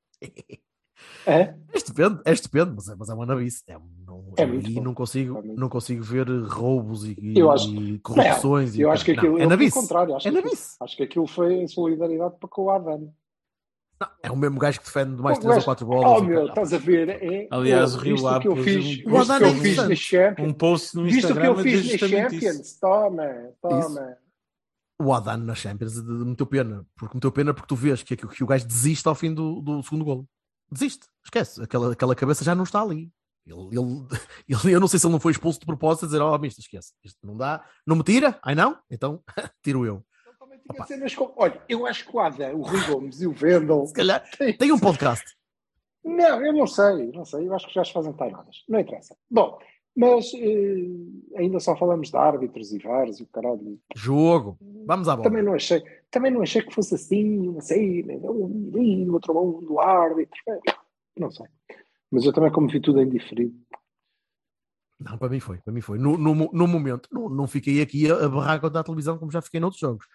[1.26, 1.42] É?
[1.42, 3.64] É estupendo, é estupendo, mas é, mas é uma nabice.
[3.68, 7.70] É, não, É e não consigo, É não consigo ver roubos e, e- Eu acho-
[7.74, 8.76] e corrupções.
[8.76, 9.80] e Eu acho que não, aquilo é eu, pelo nabice.
[9.80, 10.76] contrário, acho, É que aquilo, nabice.
[10.82, 13.14] acho que aquilo foi em solidariedade para com o Adam.
[14.00, 16.22] Não, é o mesmo gajo que defende mais Oh, 3 ou mas- 4 Oh bolas.
[16.22, 16.50] e meu, caralho.
[16.50, 17.10] estás a ver?
[17.10, 19.40] É, Aliás, oh, o Rio visto Ave que eu fiz, um- visto O que Adam
[19.40, 19.96] eu é fiz na.
[19.96, 22.46] Champions, Um post no visto o que Instagram eu fiz na justamente isso.
[22.46, 24.18] Champions, toma, toma.
[25.00, 26.86] O Adan na Champions meteu pena.
[26.96, 29.62] Porque meteu pena porque tu vês que, que, que o gajo desiste ao fim do,
[29.62, 30.28] do segundo golo.
[30.72, 31.62] Desiste, esquece.
[31.64, 33.12] Aquela, aquela cabeça já não está ali.
[33.46, 34.08] Ele, ele,
[34.66, 36.60] ele- eu não sei se ele não foi expulso de propósito a dizer: Oh, misto,
[36.60, 36.94] esquece.
[37.04, 37.64] Isto não dá.
[37.86, 38.38] Não me tira?
[38.44, 38.78] Ai não?
[38.90, 39.22] Então
[39.64, 40.04] tiro eu.
[40.86, 43.86] Cenas com- Olha, eu acho que o Adam, o Rui Gomes e o Vendel.
[43.88, 44.22] Se calhar
[44.60, 45.24] tem um podcast.
[46.04, 47.48] Não, eu não sei, não sei.
[47.48, 48.64] Eu acho que já se fazem tainadas.
[48.68, 49.16] Não interessa.
[49.32, 49.58] Bom,
[49.96, 53.80] mas eh, ainda só falamos de árbitros e VARs e o caralho.
[53.96, 54.58] Jogo.
[54.86, 55.30] Vamos à bola.
[55.30, 59.64] Também não achei, também não achei que fosse assim, uma cena, um menino, outro mão
[59.64, 60.38] do árbitro.
[60.48, 60.60] É,
[61.18, 61.46] Não sei.
[62.12, 63.54] Mas eu também, como vi tudo em diferido,
[65.00, 65.58] Não, para mim foi.
[65.58, 65.98] Para mim foi.
[66.00, 69.32] No, no, no momento, não, não fiquei aqui a, a barrar contra a televisão como
[69.32, 70.06] já fiquei noutros jogos.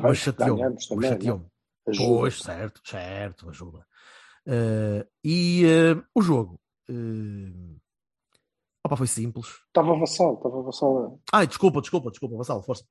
[0.00, 1.44] bem, Mas chateou-me.
[1.44, 1.90] é?
[1.90, 2.08] Ajuda.
[2.08, 3.86] Pois, certo, certo, ajuda.
[4.46, 7.80] Uh, e uh, o jogo uh,
[8.84, 9.46] opa, foi simples.
[9.66, 11.20] Estava vassal, estava vassal.
[11.32, 12.84] Ai, desculpa, desculpa, desculpa, vassal, força.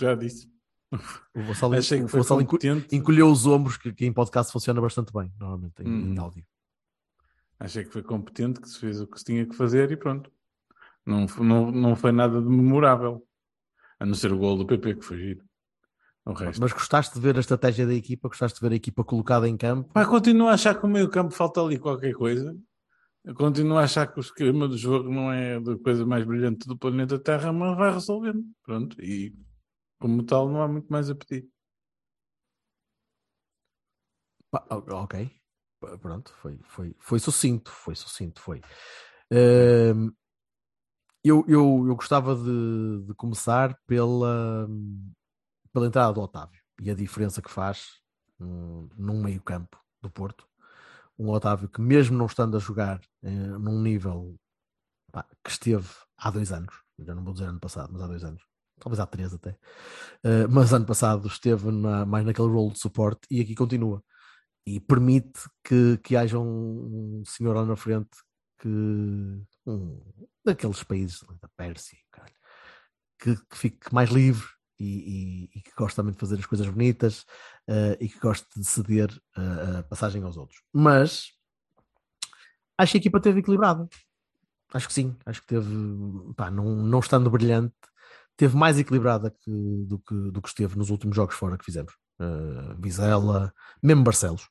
[0.00, 0.50] Já disse.
[1.34, 5.12] O Vassal, Achei que o Vassal encolheu os ombros, que, que em podcast funciona bastante
[5.12, 6.14] bem, normalmente, em, Hum.
[6.14, 6.44] em áudio.
[7.60, 10.30] Achei que foi competente, que se fez o que se tinha que fazer e pronto.
[11.04, 13.22] Não, não, não foi nada de memorável.
[13.98, 15.44] A não ser o gol do PP, que foi giro.
[16.60, 18.28] Mas gostaste de ver a estratégia da equipa?
[18.28, 19.90] Gostaste de ver a equipa colocada em campo?
[19.92, 22.54] Pá, continuo a achar que o meio campo falta ali qualquer coisa.
[23.24, 26.68] Eu continuo a achar que o esquema do jogo não é a coisa mais brilhante
[26.68, 28.42] do planeta Terra, mas vai resolvendo.
[28.62, 29.02] Pronto.
[29.02, 29.34] E
[29.98, 31.48] como tal, não há muito mais a pedir.
[34.50, 35.30] Pá, ok,
[36.00, 38.62] pronto, foi, foi, foi sucinto, foi sucinto, foi.
[41.24, 44.66] Eu, eu, eu gostava de, de começar pela,
[45.72, 48.00] pela entrada do Otávio e a diferença que faz
[48.38, 50.48] num meio campo do Porto.
[51.18, 54.38] Um Otávio que mesmo não estando a jogar eh, num nível
[55.12, 58.22] pá, que esteve há dois anos, já não vou dizer ano passado, mas há dois
[58.22, 58.42] anos,
[58.78, 59.56] talvez há três até,
[60.24, 64.02] Eh, mas ano passado esteve na- mais naquele role de suporte e aqui continua
[64.66, 68.10] e permite que, que haja um, um senhor lá na frente
[68.60, 68.68] que
[69.66, 70.00] um,
[70.44, 72.34] daqueles países da Pérsia caralho,
[73.20, 74.46] que, que fique mais livre
[74.78, 77.24] e, e- e que gosta também de fazer as coisas bonitas
[77.68, 80.62] eh, e que gosta de ceder eh, a passagem aos outros.
[80.72, 81.32] Mas
[82.76, 83.88] acho que a equipa teve equilibrada.
[84.72, 85.68] Acho que sim, acho que teve,
[86.36, 87.74] pá, não, não estando brilhante,
[88.38, 91.92] teve mais equilibrada que- do, que, do que esteve nos últimos jogos fora que fizemos.
[92.20, 94.48] Uh, Vizela, mesmo Barcelos,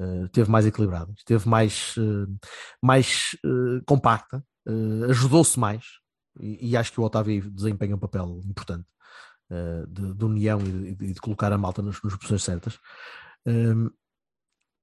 [0.00, 2.38] uh, teve mais equilibrada, esteve mais, uh,
[2.82, 4.42] mais uh, compacta,
[5.08, 5.84] ajudou-se mais,
[6.40, 8.86] e, e acho que o Otávio desempenha um papel importante
[9.88, 12.78] de, de união e de, de colocar a malta nas, nas posições certas.
[13.46, 13.90] Um,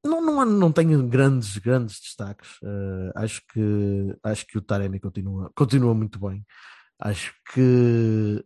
[0.04, 2.58] não, não, não tenho grandes, grandes destaques.
[3.14, 6.44] Acho, que, acho que o Taremi continua, continua muito bem.
[7.00, 8.44] Acho que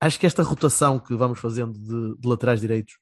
[0.00, 2.94] acho que esta rotação que vamos fazendo de, de laterais direitos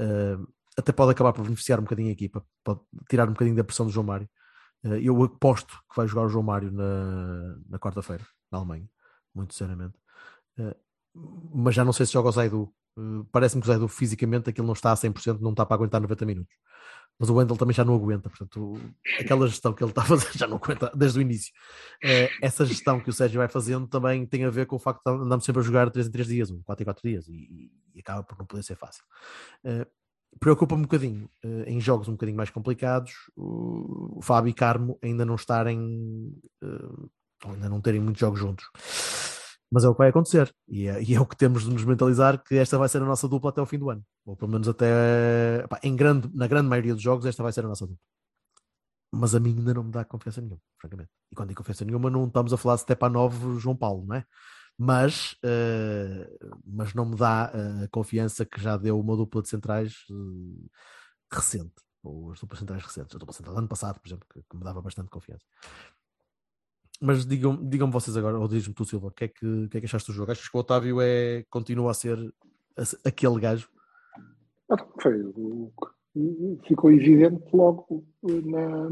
[0.00, 0.46] uh,
[0.76, 3.86] até pode acabar por beneficiar um bocadinho a equipa, pode tirar um bocadinho da pressão
[3.86, 4.28] do João Mário.
[4.84, 8.88] Uh, eu aposto que vai jogar o João Mário na, na quarta-feira, na Alemanha,
[9.34, 9.96] muito sinceramente.
[10.58, 10.74] Uh,
[11.54, 12.74] mas já não sei se joga o Zaidu.
[12.96, 16.00] Uh, Parece-me que o Zaidu fisicamente aquilo não está a 100%, não está para aguentar
[16.00, 16.54] 90 minutos.
[17.18, 18.74] Mas o Wendel também já não aguenta, portanto,
[19.20, 21.52] aquela gestão que ele está a fazer já não aguenta desde o início.
[22.02, 25.00] Eh, essa gestão que o Sérgio vai fazendo também tem a ver com o facto
[25.04, 27.70] de andarmos sempre a jogar 3 em 3 dias, ou 4 em 4 dias, e,
[27.94, 29.04] e acaba por não poder ser fácil.
[29.62, 29.86] Eh,
[30.40, 35.24] Preocupa-me um bocadinho eh, em jogos um bocadinho mais complicados o, Fábio e Carmo ainda
[35.24, 36.66] não estarem, eh,
[37.44, 38.68] ou ainda não terem muitos jogos juntos.
[39.74, 41.84] Mas é o que vai acontecer, e é, e é o que temos de nos
[41.84, 44.52] mentalizar que esta vai ser a nossa dupla até o fim do ano, ou pelo
[44.52, 47.86] menos até pá, em grande, na grande maioria dos jogos, esta vai ser a nossa
[47.86, 47.98] dupla
[49.14, 51.10] mas a mim ainda não me dá confiança nenhuma, francamente.
[51.30, 54.16] E quando digo confiança nenhuma, não estamos a falar de Stepa 9 João Paulo, não
[54.16, 54.26] é?
[54.76, 56.28] Mas, eh,
[56.66, 60.68] mas não me dá eh, a confiança que já deu uma dupla de centrais eh,
[61.32, 64.42] recente, ou as duplas centrais recentes, a dupla central do ano passado, por exemplo, que,
[64.42, 65.44] que me dava bastante confiança.
[67.04, 69.80] Mas digam- digam-me vocês agora, ou diz-me tu, Silva, o que, é que, que é
[69.80, 70.32] que achaste do jogo?
[70.32, 72.16] Achas que o Otávio é, continua a ser
[73.04, 73.68] aquele gajo?
[74.70, 75.70] Ah, Foi o
[76.14, 78.88] que ficou evidente logo na,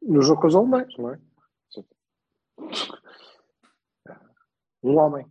[0.00, 1.18] no jogo com os alemães, não é?
[4.82, 5.26] Um homem.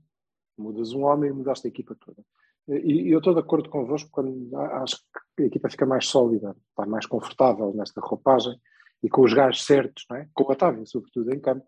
[0.57, 2.23] Mudas um homem e mudaste a equipa toda.
[2.67, 4.97] E eu estou de acordo convosco quando acho
[5.35, 8.55] que a equipa fica mais sólida, está mais confortável nesta roupagem
[9.03, 10.29] e com os gajos certos, não é?
[10.33, 11.67] com o Otávio, sobretudo em campo,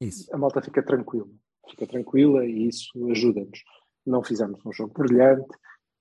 [0.00, 0.34] Isso.
[0.34, 1.28] a malta fica tranquila.
[1.70, 3.62] Fica tranquila e isso ajuda-nos.
[4.06, 5.46] Não fizemos um jogo brilhante.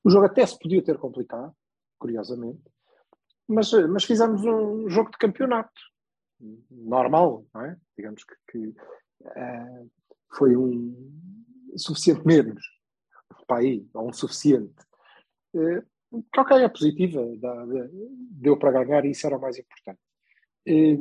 [0.04, 1.54] O jogo até se podia ter complicado,
[2.00, 2.62] curiosamente,
[3.48, 5.72] mas, mas fizemos um jogo de campeonato
[6.70, 7.78] normal, não é?
[7.98, 8.76] Digamos que, que,
[9.26, 9.86] eh,
[10.36, 11.12] foi um
[11.78, 12.62] suficiente menos
[13.48, 14.74] para aí, ou um suficiente.
[15.56, 15.82] Eh,
[16.32, 20.00] que ok, é positiva, dá- dá- deu para ganhar e isso era o mais importante.
[20.66, 20.98] Eh,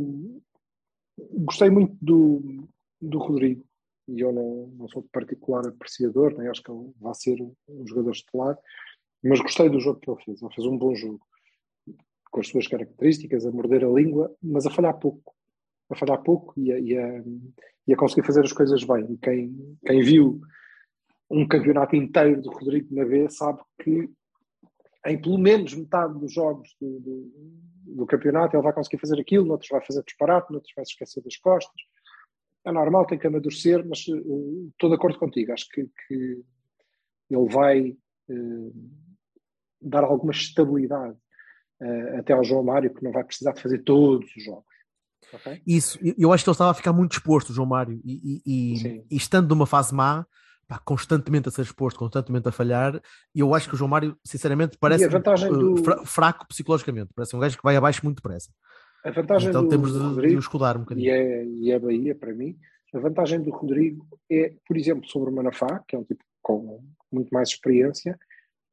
[1.30, 2.68] gostei muito do,
[3.00, 3.64] do Rodrigo
[4.08, 8.10] e eu não, não sou particular apreciador, nem acho que ele vai ser um jogador
[8.10, 8.58] estelar,
[9.22, 10.42] mas gostei do jogo que ele fez.
[10.42, 11.20] Ele fez um bom jogo,
[12.30, 15.34] com as suas características, a morder a língua, mas a falhar pouco.
[15.90, 17.22] A falhar pouco e a, e a,
[17.86, 19.12] e a conseguir fazer as coisas bem.
[19.12, 20.40] E quem, quem viu
[21.30, 24.10] um campeonato inteiro do Rodrigo na B sabe que
[25.06, 27.32] em pelo menos metade dos jogos do, do,
[27.96, 31.22] do campeonato ele vai conseguir fazer aquilo, noutros vai fazer disparate, noutros vai se esquecer
[31.22, 31.80] das costas.
[32.64, 35.52] É normal, tem que amadurecer, mas uh, estou de acordo contigo.
[35.52, 36.44] Acho que, que
[37.28, 38.90] ele vai uh,
[39.80, 41.16] dar alguma estabilidade
[41.80, 44.72] uh, até ao João Mário, que não vai precisar de fazer todos os jogos.
[45.34, 45.60] Okay?
[45.66, 48.42] Isso, eu acho que ele estava a ficar muito exposto, o João Mário, e, e,
[48.46, 50.24] e, e estando numa fase má,
[50.66, 53.00] pá, constantemente a ser exposto, constantemente a falhar,
[53.34, 56.06] e eu acho que o João Mário, sinceramente, parece do...
[56.06, 58.50] fraco psicologicamente, parece um gajo que vai abaixo muito depressa.
[59.04, 61.06] A vantagem então do, temos de, Rodrigo, de escudar um bocadinho.
[61.06, 62.56] E é, e é Bahia para mim.
[62.94, 66.84] A vantagem do Rodrigo é, por exemplo, sobre o Manafá, que é um tipo com
[67.10, 68.18] muito mais experiência,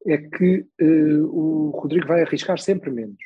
[0.05, 3.17] é que uh, o Rodrigo vai arriscar sempre menos.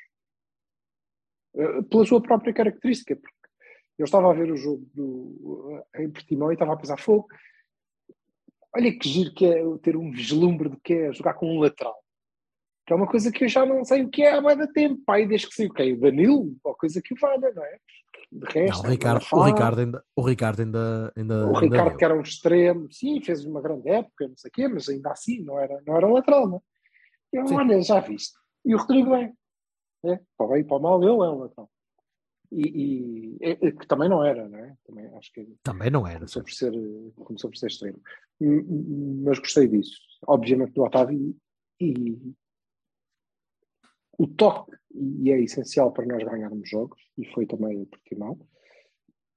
[1.53, 3.35] Uh, pela sua própria característica, porque
[3.97, 7.27] eu estava a ver o jogo do, em Portimão e estava a pensar, fogo,
[8.75, 11.95] olha que giro que é ter um vislumbre de que é jogar com um lateral.
[12.85, 14.67] Que é uma coisa que eu já não sei o que é há mais de
[14.73, 15.01] tempo.
[15.05, 17.63] Pai, desde que sei o que é o Danilo, ou coisa que o valha, não
[17.63, 17.77] é?
[18.31, 21.13] De resto, não, o, Ricardo, o, Ricardo ainda, o Ricardo ainda.
[21.15, 24.49] ainda o Ricardo, ainda que era um extremo, sim, fez uma grande época, não sei
[24.49, 26.61] o quê, mas ainda assim não era, não era lateral, não é?
[27.31, 28.33] Eu, olha, já viste.
[28.65, 29.31] E o Rodrigo é.
[30.05, 31.69] é para bem e para o mal, ele é um lateral.
[32.55, 34.75] E, e, que também não era, não é?
[34.85, 36.19] Também, acho que também não era.
[36.19, 36.71] Começou por ser,
[37.15, 37.99] começou por ser extremo.
[39.23, 39.99] Mas gostei disso.
[40.27, 41.35] Obviamente do Otávio
[41.79, 42.35] e,
[44.17, 48.39] o toque, e é essencial para nós ganharmos jogos, e foi também o Portimão,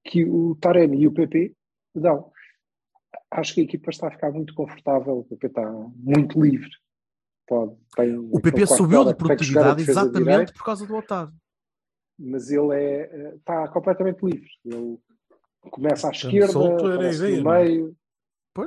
[0.05, 1.55] que o Taremi e o PP
[1.95, 2.31] dão.
[3.31, 6.71] Acho que a equipa está a ficar muito confortável, o PP está muito livre.
[7.47, 11.35] Pode, tem, o PP subiu de produtividade exatamente por causa do Otávio.
[12.19, 14.49] Mas ele é, está completamente livre.
[14.65, 14.99] Ele
[15.71, 16.53] começa à esquerda,
[16.85, 17.65] aparece no é?
[17.65, 17.97] meio,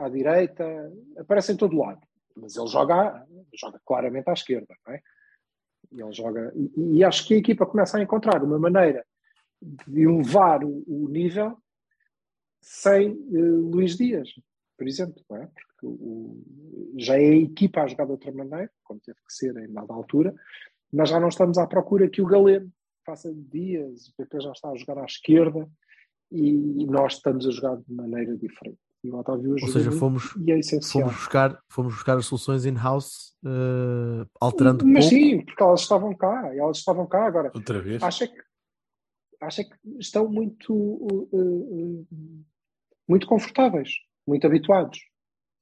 [0.01, 2.01] à direita, aparece em todo lado.
[2.35, 5.01] Mas ele joga, joga claramente à esquerda, não é?
[5.91, 9.03] Ele joga, e, e, acho que a equipa começa a encontrar uma maneira
[9.62, 11.57] de elevar o, o nível
[12.62, 14.29] sem uh, Luís Dias,
[14.77, 15.47] por exemplo, é?
[15.47, 16.43] porque o,
[16.97, 19.93] já é a equipa a jogar de outra maneira, como teve que ser em dada
[19.93, 20.33] altura,
[20.91, 22.71] mas já não estamos à procura que o Galeno
[23.10, 25.67] faça Dias, o PP já está a jogar à esquerda
[26.32, 28.78] e, e nós estamos a jogar de maneira diferente.
[29.04, 34.30] E o Otávio Ou seja, fomos, é fomos, buscar, fomos buscar as soluções in-house, uh,
[34.39, 35.26] alterando Mas pouco.
[35.26, 37.50] sim, porque elas estavam cá, elas estavam cá agora.
[37.56, 38.04] Outra vez?
[38.04, 38.41] Acha que,
[39.41, 42.08] acha que estão muito, uh, uh,
[43.08, 43.89] muito confortáveis,
[44.28, 45.00] muito habituados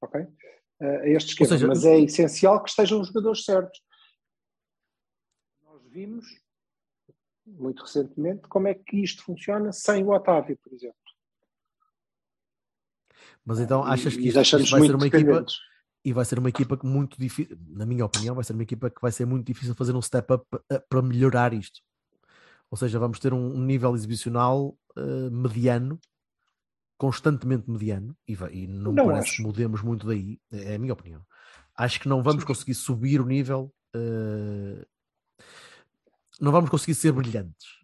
[0.02, 0.26] ok?
[0.80, 1.48] a este esquema.
[1.48, 3.80] Seja, Mas é essencial que estejam os jogadores certos.
[5.64, 6.26] Nós vimos,
[7.58, 10.96] muito recentemente, como é que isto funciona sem o Otávio, por exemplo.
[13.44, 15.44] Mas então achas que isto, isto vai ser uma equipa
[16.04, 19.00] e vai ser uma equipa muito difícil, na minha opinião, vai ser uma equipa que
[19.00, 21.80] vai ser muito difícil fazer um step up eh, para melhorar isto.
[22.70, 25.98] Ou seja, vamos ter um, nível exibicional uh, mediano,
[26.96, 29.36] constantemente mediano, e, vai, e não, não parece acho.
[29.36, 31.22] que mudemos muito daí, é a minha opinião.
[31.74, 34.86] Acho que não vamos conseguir subir o nível, uh,
[36.40, 37.78] não vamos conseguir ser brilhantes.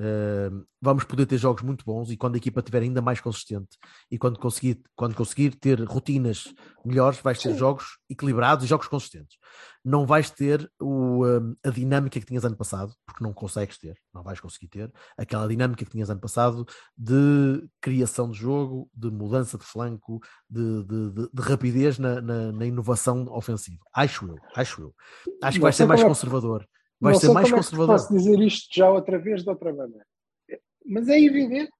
[0.00, 3.76] Uh, vamos poder ter jogos muito bons e quando a equipa estiver ainda mais consistente
[4.10, 7.58] e quando conseguir, quando conseguir ter rotinas melhores, vais ter Sim.
[7.58, 9.36] jogos equilibrados e jogos consistentes.
[9.84, 11.22] Não vais ter o,
[11.62, 15.46] a dinâmica que tinhas ano passado, porque não consegues ter, não vais conseguir ter aquela
[15.46, 16.64] dinâmica que tinhas ano passado
[16.96, 22.52] de criação de jogo, de mudança de flanco, de, de, de, de rapidez na, na,
[22.52, 23.84] na, inovação ofensiva.
[23.94, 24.94] Acho eu, acho eu.
[25.42, 26.66] Acho que vai ser mais conservador.
[27.00, 27.94] Vai ser mais conservador.
[27.94, 30.06] É posso dizer isto já outra vez de outra maneira.
[30.84, 31.72] Mas é evidente.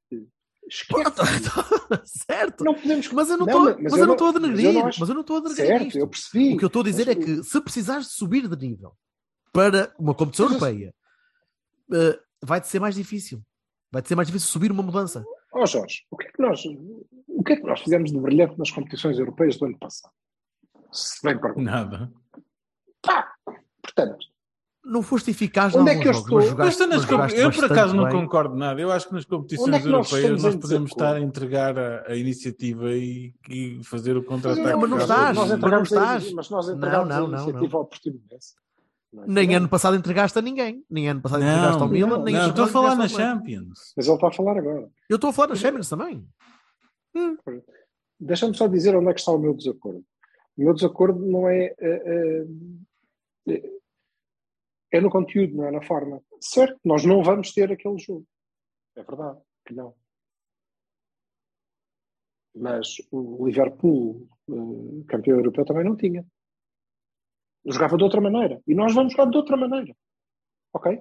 [2.05, 2.65] certo.
[2.65, 3.11] Não podemos...
[3.13, 4.75] Mas eu não estou mas, mas eu não estou a denegrir.
[4.75, 5.67] Mas, mas eu não estou a denegrir.
[5.67, 5.99] Certo, isto.
[5.99, 6.55] eu percebi.
[6.55, 7.17] O que eu estou a dizer mas...
[7.17, 8.97] é que se precisares de subir de nível
[9.53, 10.55] para uma competição mas...
[10.55, 10.95] europeia,
[11.91, 13.43] uh, vai-te ser mais difícil.
[13.91, 15.25] Vai-te ser mais difícil subir uma mudança.
[15.53, 16.65] Ó oh Jorge, o que, é que nós,
[17.27, 20.15] o que é que nós fizemos de brilhante nas competições europeias do ano passado?
[20.93, 22.13] Se bem Nada.
[23.03, 23.33] Pá,
[23.83, 24.27] portanto,
[24.85, 26.41] não foste eficaz Onde é que eu estou?
[26.41, 28.81] Jogaste, mas jogaste eu, por acaso, não concordo nada.
[28.81, 32.11] Eu acho que nas competições é que nós europeias nós podemos estar a entregar a,
[32.11, 34.77] a iniciativa e, e, fazer o contra-ataque.
[34.77, 36.33] Mas não estás, mas não estás.
[36.33, 38.55] Mas nós entregamos não, não, a iniciativa ao Portimonense.
[39.13, 40.85] É nem ano passado entregaste a ninguém.
[40.89, 42.19] Nem ano passado não, entregaste ao Milan.
[42.19, 43.93] Não, nem não estou a falar na Champions.
[43.97, 44.89] Mas ele está a falar agora.
[45.09, 46.25] Eu estou a falar na Champions também.
[47.15, 47.37] Hum.
[48.19, 50.05] Deixa-me só dizer onde é que está o meu desacordo.
[50.57, 51.75] O meu desacordo não é.
[54.93, 56.23] É no conteúdo, não é na forma.
[56.41, 58.27] Certo, nós não vamos ter aquele jogo.
[58.97, 59.95] É verdade que não.
[62.55, 66.27] Mas o Liverpool, eh, campeão europeu, também não tinha.
[67.65, 68.61] Jogava de outra maneira.
[68.67, 69.95] E nós vamos jogar de outra maneira.
[70.73, 71.01] Ok?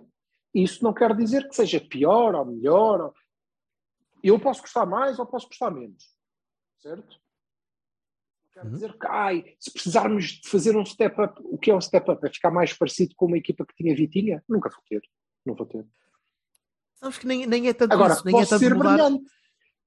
[0.53, 3.01] Isso não quer dizer que seja pior ou melhor.
[3.01, 3.13] Ou...
[4.23, 6.15] Eu posso gostar mais ou posso gostar menos.
[6.77, 7.19] Certo?
[8.63, 8.71] Uhum.
[8.71, 12.25] dizer que, ai, se precisarmos de fazer um step-up, o que é um step-up?
[12.25, 14.43] É ficar mais parecido com uma equipa que tinha Vitinha?
[14.47, 15.01] Nunca vou ter.
[15.45, 15.85] Não vou ter.
[16.95, 18.93] Sabes que nem, nem é tanto Agora, isso, nem é posso tanto ser mudar.
[18.95, 19.25] brilhante.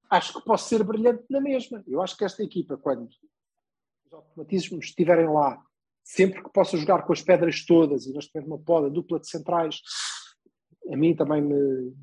[0.09, 1.83] Acho que posso ser brilhante na mesma.
[1.87, 5.61] Eu acho que esta equipa, quando os automatismos estiverem lá,
[6.03, 9.27] sempre que possa jogar com as pedras todas e nós tivermos uma poda dupla de
[9.27, 9.81] centrais,
[10.91, 11.93] a mim também me.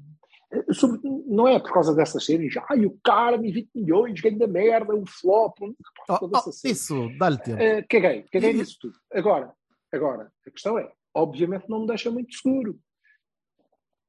[0.73, 4.95] Sobre- não é por causa dessas cenas, ai o cara, 20 milhões, ganho da merda,
[4.95, 5.75] um flop, um-
[6.09, 7.63] Oh, oh, isso, dá-lhe tempo.
[7.63, 8.99] Uh, caguei, caguei nisso tudo.
[9.13, 9.55] Agora,
[9.93, 12.81] agora, a questão é, obviamente não me deixa muito seguro.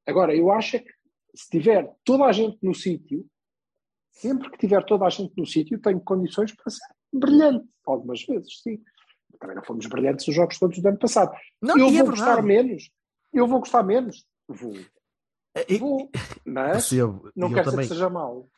[0.07, 0.91] Agora, eu acho é que
[1.35, 3.25] se tiver toda a gente no sítio,
[4.11, 6.81] sempre que tiver toda a gente no sítio, tenho condições para ser
[7.13, 7.67] brilhante.
[7.85, 8.81] Algumas vezes, sim.
[9.39, 11.35] Também não fomos brilhantes os jogos todos do ano passado.
[11.61, 12.91] Não, eu vou é gostar menos.
[13.33, 14.25] Eu vou gostar menos.
[14.47, 14.73] Vou.
[15.79, 16.09] Vou.
[16.45, 17.31] Mas Percebo.
[17.35, 17.87] não quer dizer também.
[17.87, 18.49] que seja mau.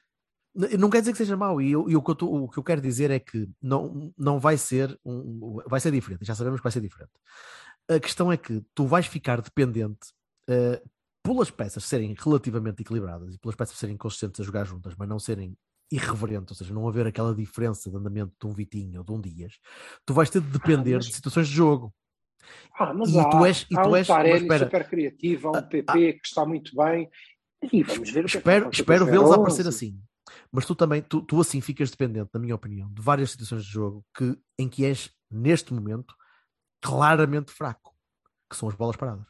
[0.78, 2.60] Não quer dizer que seja mau, e, eu- e o, que eu tô- o que
[2.60, 6.60] eu quero dizer é que não, não vai ser um, vai ser diferente, já sabemos
[6.60, 7.12] que vai ser diferente.
[7.90, 10.14] A questão é que tu vais ficar dependente
[10.48, 10.80] eh,
[11.24, 15.18] pelas peças serem relativamente equilibradas e pelas peças serem consistentes a jogar juntas, mas não
[15.18, 15.58] serem
[15.92, 19.20] irreverentes, ou seja, não haver aquela diferença de andamento de um Vitinho ou de um
[19.20, 19.58] Dias,
[20.06, 21.92] tu vais ter de depender mas- de situações de jogo.
[22.78, 24.66] Ah, mas E há, tu és- e há tu um és- espera.
[24.66, 27.10] super criativo, há um Ah, PP que está muito bem.
[27.72, 29.70] E vamos ver o que é que espero, espero vê-los aparecer sim.
[29.70, 30.02] assim.
[30.52, 33.72] Mas tu também, tu, tu assim ficas dependente, na minha opinião, de várias situações de
[33.72, 36.16] jogo que, em que és, neste momento,
[36.82, 37.96] claramente fraco,
[38.50, 39.26] que são as bolas paradas.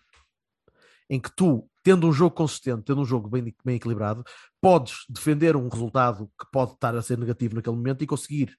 [1.10, 4.24] Em que tu, tendo um jogo consistente, tendo um jogo bem, bem equilibrado,
[4.62, 8.58] podes defender um resultado que pode estar a ser negativo naquele momento e conseguir,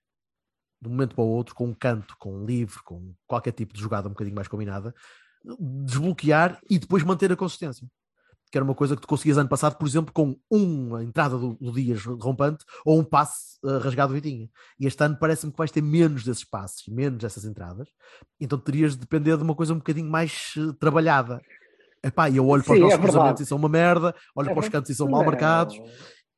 [0.85, 3.73] de um momento para o outro, com um canto, com um livre, com qualquer tipo
[3.73, 4.95] de jogada um bocadinho mais combinada,
[5.59, 7.87] desbloquear e depois manter a consistência.
[8.53, 11.55] Que era uma coisa que tu conseguias ano passado, por exemplo, com uma entrada do,
[11.55, 14.49] do Dias rompante ou um passe uh, rasgado do Vitinha.
[14.79, 17.89] E este ano parece-me que vais ter menos desses passes, menos dessas entradas,
[18.39, 21.41] então terias de depender de uma coisa um bocadinho mais uh, trabalhada.
[22.03, 24.51] Epá, e eu olho para Sim, os nossos é cruzamentos e são uma merda, olho
[24.51, 25.81] É para os cantos e são mal marcados,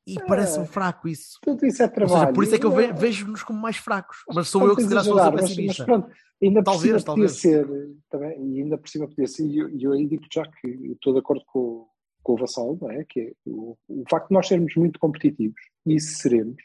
[0.07, 0.25] e É.
[0.27, 1.39] parece-me fraco isso.
[1.43, 2.21] Tudo isso é trabalho.
[2.21, 4.19] seja, por isso é que eu Não- vejo-nos como mais fracos.
[4.33, 5.85] Mas sou eu que se calhar sou mas- pessimista.
[5.87, 7.33] Mas pronto, ainda por Talvez, cima podia talvez.
[7.33, 10.69] ser, também, e ainda por cima podia ser, e eu, eu aí digo já que
[10.69, 11.89] estou de acordo com,
[12.23, 13.05] com o Vassal, não é?
[13.05, 16.63] Que é o, o facto de nós sermos muito competitivos, e isso seremos,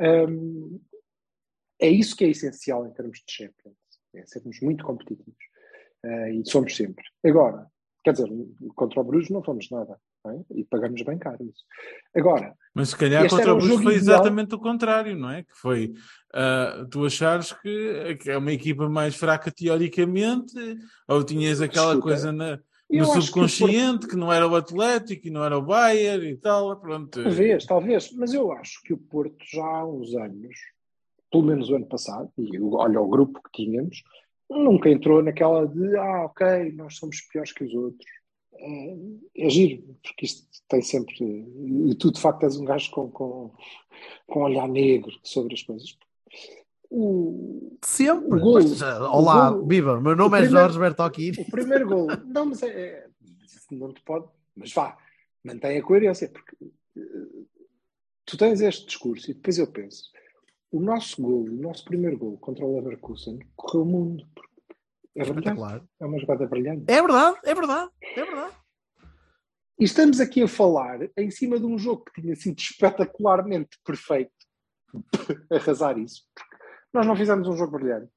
[0.00, 0.80] hum,
[1.80, 3.76] é isso que é essencial em termos de Champions,
[4.14, 5.34] é sermos muito competitivos.
[6.04, 7.04] Eh, e somos sempre.
[7.24, 7.66] Agora,
[8.04, 8.28] quer dizer,
[8.74, 9.98] contra o Bruges não fomos nada,
[10.30, 10.40] é?
[10.54, 11.64] e pagamos bem caro isso.
[12.14, 15.42] Agora, Mas se calhar contra o Bruges foi exatamente o contrário, não é?
[15.42, 15.92] Que foi
[16.32, 20.54] ah, tu achares que, é uma equipa mais fraca teoricamente,
[21.08, 22.60] ou tinhas aquela Escuta, coisa na-
[22.90, 26.36] no acho que subconsciente que, não era o Atlético e não era o Bayern e
[26.36, 27.22] tal, pronto.
[27.22, 30.54] Talvez, talvez, mas eu acho que o Porto já há uns anos,
[31.30, 34.02] pelo menos o ano passado, e olha o grupo que tínhamos,
[34.48, 38.21] nunca entrou naquela de ah, ok, nós somos piores que os outros.
[38.64, 38.96] É,
[39.46, 41.16] é giro, porque isto tem sempre.
[41.20, 43.50] E tu de facto és um gajo com, com,
[44.26, 45.98] com olhar negro sobre as coisas.
[46.90, 48.38] O, Sempre.
[48.40, 51.36] O Mas, já, Olá, o viva, meu nome é primeiro- Jorge Bertocchini.
[51.40, 53.06] o primeiro gol, não, mas é, é-
[53.70, 54.96] não te pode, mas vá,
[55.42, 56.54] mantém a coerência, porque
[56.96, 57.00] eh,
[58.26, 60.10] tu tens este discurso e depois eu penso,
[60.70, 64.51] o nosso gol, o nosso primeiro gol contra o Leverkusen correu o mundo, porque
[65.16, 65.82] é Espetacular.
[66.00, 66.84] é uma jogada brilhante.
[66.88, 68.54] É verdade, é verdade, é verdade.
[69.78, 74.32] E estamos aqui a falar em cima de um jogo que tinha sido espetacularmente perfeito
[75.50, 76.22] arrasar isso.
[76.92, 78.10] Nós não fizemos um jogo brilhante.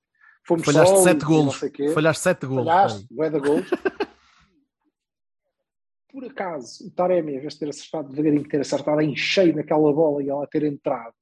[0.45, 1.59] Fomos Falhaste sete golos.
[1.93, 2.65] Falhaste sete golos.
[2.65, 3.69] Falhaste, bué de golos.
[6.11, 9.91] Por acaso, o Taremi, em vez de ter acertado devagarinho, ter acertado em cheio naquela
[9.91, 11.13] bola e ela ter entrado,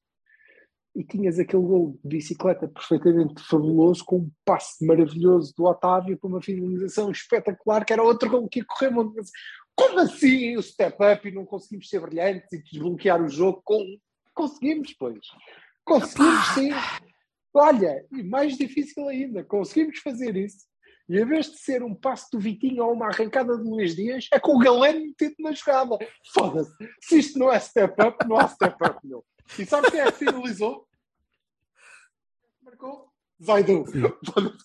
[0.95, 6.27] e tinhas aquele gol de bicicleta perfeitamente fabuloso, com um passe maravilhoso do Otávio, com
[6.27, 9.15] uma finalização espetacular, que era outro gol que ia correr muito.
[9.75, 13.61] Como assim o step up e não conseguimos ser brilhantes e desbloquear o jogo?
[13.63, 13.79] Com...
[14.35, 15.19] Conseguimos, pois.
[15.83, 16.69] Conseguimos sim.
[17.53, 20.65] Olha, e mais difícil ainda, conseguimos fazer isso.
[21.09, 24.27] E em vez de ser um passo do Vitinho ou uma arrancada de Luís Dias,
[24.31, 25.97] é com o Galeno metido na jogada.
[26.33, 26.71] Foda-se.
[27.01, 29.23] Se isto não é step up, não há step up, meu.
[29.57, 30.87] E sabe quem é que finalizou?
[32.63, 33.09] Marcou?
[33.43, 33.83] Zaidu.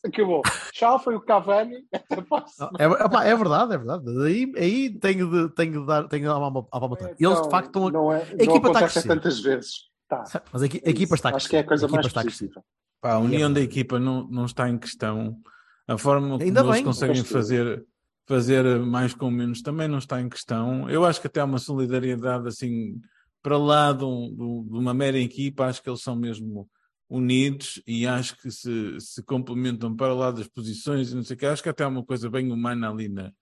[0.05, 0.43] Acabou.
[0.73, 1.85] Tchau, foi o Cavani.
[1.93, 2.71] A.
[2.79, 4.05] É, epá, é verdade, é verdade.
[4.25, 7.67] Aí, aí tenho, de, tenho de dar tenho de dar uma, uma Eles de facto
[7.67, 7.91] estão a.
[7.91, 9.09] Não, é, equipa não está a crescer.
[9.09, 9.89] tantas vezes.
[10.09, 10.23] Tá.
[10.53, 11.87] Mas a, a equipa está a Acho que é a crescer.
[11.87, 12.47] coisa equipa mais a crescer.
[12.47, 12.65] positiva.
[13.01, 15.41] Pá, a união da equipa não, não está em questão.
[15.87, 16.85] A forma como Ainda eles bem.
[16.85, 17.33] conseguem Gosto.
[17.33, 17.87] fazer,
[18.27, 20.89] fazer mais com menos também não está em questão.
[20.89, 23.01] Eu acho que até há uma solidariedade assim
[23.49, 24.35] para lá de, um-
[24.71, 25.65] de uma mera equipa.
[25.67, 26.69] Acho que eles são mesmo
[27.09, 31.39] unidos e acho que se, se complementam para lá das posições e não sei o
[31.39, 31.47] que.
[31.47, 33.33] Acho que até há uma coisa bem humana ali na,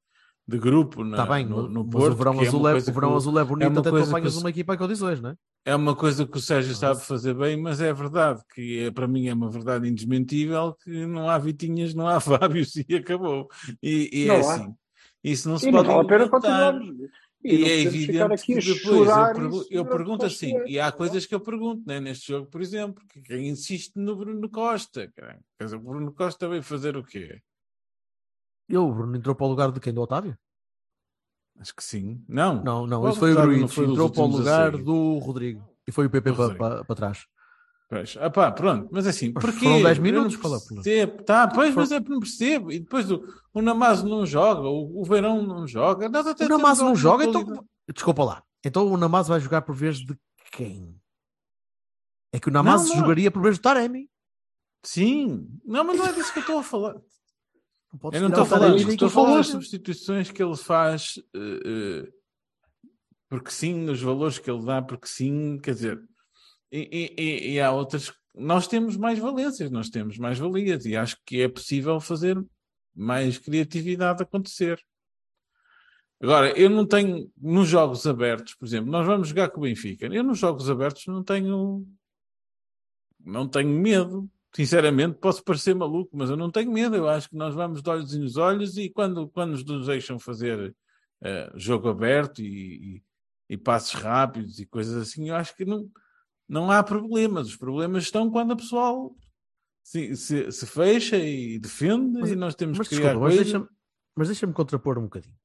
[0.46, 2.12] de grupo na, Está bem, no, no mas Porto.
[2.12, 3.90] o verão, que é azul, uma é, o verão que azul é bonito uma até
[3.90, 5.36] tu que apanhas uma equipa em condições, não é?
[5.64, 8.90] é uma coisa que o Sérgio Mas sabe fazer bem, mas é verdade que é,
[8.92, 13.48] para mim é uma verdade indesmentível que não há Vitinhas, não há Fábios e acabou.
[13.82, 14.54] E, e é Não há.
[14.54, 14.74] assim.
[15.24, 16.88] Isso não se E não pode vale a pena continuarmos.
[17.45, 21.34] E, não é evidente que depois eu, pergu- eu pergunto assim, e há coisas que
[21.34, 25.12] eu pergunto né, neste jogo, por exemplo, que quem insiste no Bruno Costa.
[25.14, 27.41] Quer dizer, o Bruno Costa veio fazer o quê?
[28.68, 29.93] E o Bruno entrou para o lugar de quem?
[29.95, 30.37] Do Otávio?
[31.59, 32.22] Acho que sim.
[32.28, 32.62] Não.
[32.64, 33.61] Não, não, Qual isso foi o Gruitch.
[33.76, 35.68] dos Entrou para o lugar do Rodrigo.
[35.87, 37.26] E foi o PP para, para, para trás.
[37.89, 39.61] Pois, ah pá, pronto, mas assim, Mas porquê?
[39.61, 41.22] foram 10 Eu minutos, percebo.
[41.22, 42.72] Tá, pois, mas é que não percebo.
[42.72, 43.22] E depois o,
[43.55, 46.09] o Namazo não joga, o, o Verão não joga.
[46.09, 47.64] Nós até O Namazo não joga, então.
[47.95, 48.43] Desculpa lá.
[48.64, 50.18] Então o Namazo vai jogar por vez de
[50.51, 51.01] quem?
[52.32, 53.01] É que o Namazo Não, não.
[53.03, 54.11] jogaria por vez do Taremi.
[54.84, 56.95] Sim, não, mas não é disso que eu estou a falar.
[58.03, 61.14] Não Eu não estou a falar disso, estou a falar das substituições que ele faz,
[61.34, 61.61] eh,
[62.05, 62.09] eh,
[63.28, 66.01] porque sim, nos valores que ele dá, porque sim, quer dizer,
[66.71, 68.12] e, e- e- há outras.
[68.35, 72.43] Nós temos mais valências, nós temos mais valias, e acho que é possível fazer
[72.95, 74.79] mais criatividade acontecer.
[76.21, 80.07] Agora, eu não tenho, nos jogos abertos, por exemplo, nós vamos jogar com o Benfica,
[80.07, 81.87] eu nos jogos abertos não tenho,
[83.25, 84.31] não tenho medo.
[84.55, 86.97] Sinceramente, posso parecer maluco, mas eu não tenho medo.
[86.97, 90.75] Eu acho que nós vamos de olhos nos olhos e quando, quando nos deixam fazer
[91.23, 93.03] eh, jogo aberto e, e,
[93.51, 95.87] e passos rápidos e coisas assim, eu acho que não,
[96.49, 97.49] não há problemas.
[97.49, 99.14] Os problemas estão quando a pessoal
[99.82, 103.36] se, se, se fecha e defende Mas- e nós temos Mas que criar desculpa, mas
[103.36, 103.66] deixa-me
[104.18, 105.36] mas deixa-me contrapor um bocadinho.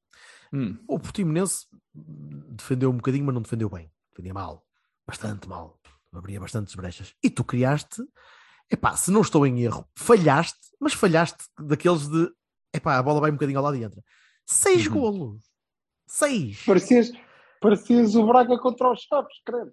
[0.52, 0.78] Hum.
[0.88, 3.90] O Portimonense defendeu um bocadinho, mas não defendeu bem.
[4.10, 4.66] Defendia mal.
[5.06, 5.78] Bastante mal.
[6.12, 7.14] Abria bastantes brechas.
[7.22, 8.02] E tu criaste,
[8.70, 12.30] epá, se não estou em erro, falhaste, mas falhaste daqueles de,
[12.74, 14.02] epá, a bola vai um bocadinho ao lado e entra.
[14.46, 14.92] Seis Uhum.
[14.94, 15.42] golos.
[16.06, 16.62] Seis.
[16.64, 17.10] Parecias,
[17.60, 19.72] parecias o Braga contra os Chaves, credo.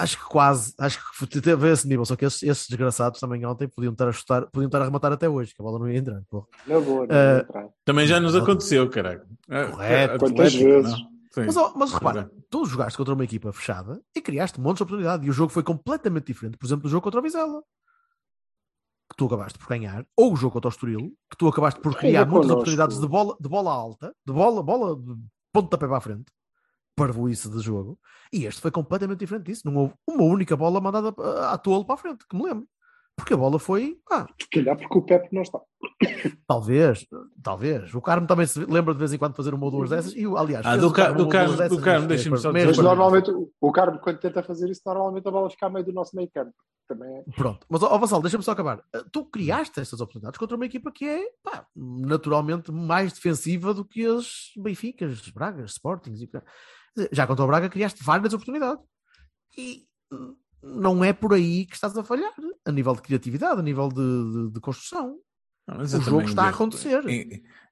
[0.00, 0.98] Acho que quase, acho
[1.28, 2.04] que teve esse nível.
[2.04, 5.12] Só que esses, esses desgraçados também ontem podiam estar a chutar, podiam estar a rematar
[5.12, 6.22] até hoje, que a bola não ia entrar.
[6.28, 6.46] porra.
[6.66, 7.68] Na boa, não Eh, entrar.
[7.84, 8.42] Também já nos Não.
[8.42, 9.22] aconteceu, caralho.
[9.70, 10.18] Correto.
[10.18, 10.90] Quantas vezes?
[10.90, 11.10] não?
[11.32, 11.46] Sim.
[11.46, 15.24] Mas, mas repara, tu jogaste contra uma equipa fechada e criaste um monte de oportunidade.
[15.26, 17.62] E o jogo foi completamente diferente, por exemplo, do jogo contra o Vizela,
[19.08, 21.96] que tu acabaste por ganhar, ou o jogo contra o Estoril, que tu acabaste por
[21.96, 25.16] criar muitas oportunidades de bola, de bola alta, de bola, bola de
[25.52, 26.24] pontapé para a frente,
[27.06, 27.98] parvoíce de jogo.
[28.32, 29.62] E este foi completamente diferente disso.
[29.64, 32.66] Não houve uma única bola mandada ah, à tolo para a frente, que me lembro.
[33.16, 35.58] Porque a bola foi, ah, Se calhar porque o Pepe não está.
[36.46, 37.06] talvez,
[37.42, 37.92] talvez.
[37.94, 40.14] O Carmo também se lembra de vez em quando de fazer uma ou duas dessas.
[40.14, 42.52] E, o- aliás, Ah, do o Car- Carmo do Carmo- dessas do Carmo, deixa-me só
[42.52, 43.30] Mas normalmente
[43.60, 46.30] o- Carmo, quando tenta fazer isso, normalmente a bola fica a meio do nosso meio
[46.32, 46.52] campo.
[46.88, 47.22] Também é.
[47.36, 48.78] Pronto, mas ó Vassal, deixa-me só acabar.
[48.78, 53.84] Uh, Tu criaste estas oportunidades contra uma equipa que é pá, naturalmente mais defensiva do
[53.84, 56.20] que as Benficas, Bragas, Sportings.
[56.22, 56.28] E...
[57.12, 58.84] Já contra o Braga criaste várias oportunidades.
[59.56, 59.86] E
[60.62, 62.32] não é por aí que estás a falhar,
[62.64, 63.94] a nível de criatividade, a nível de,
[64.48, 65.18] de- de construção.
[65.66, 67.02] Não, O jogo está a acontecer.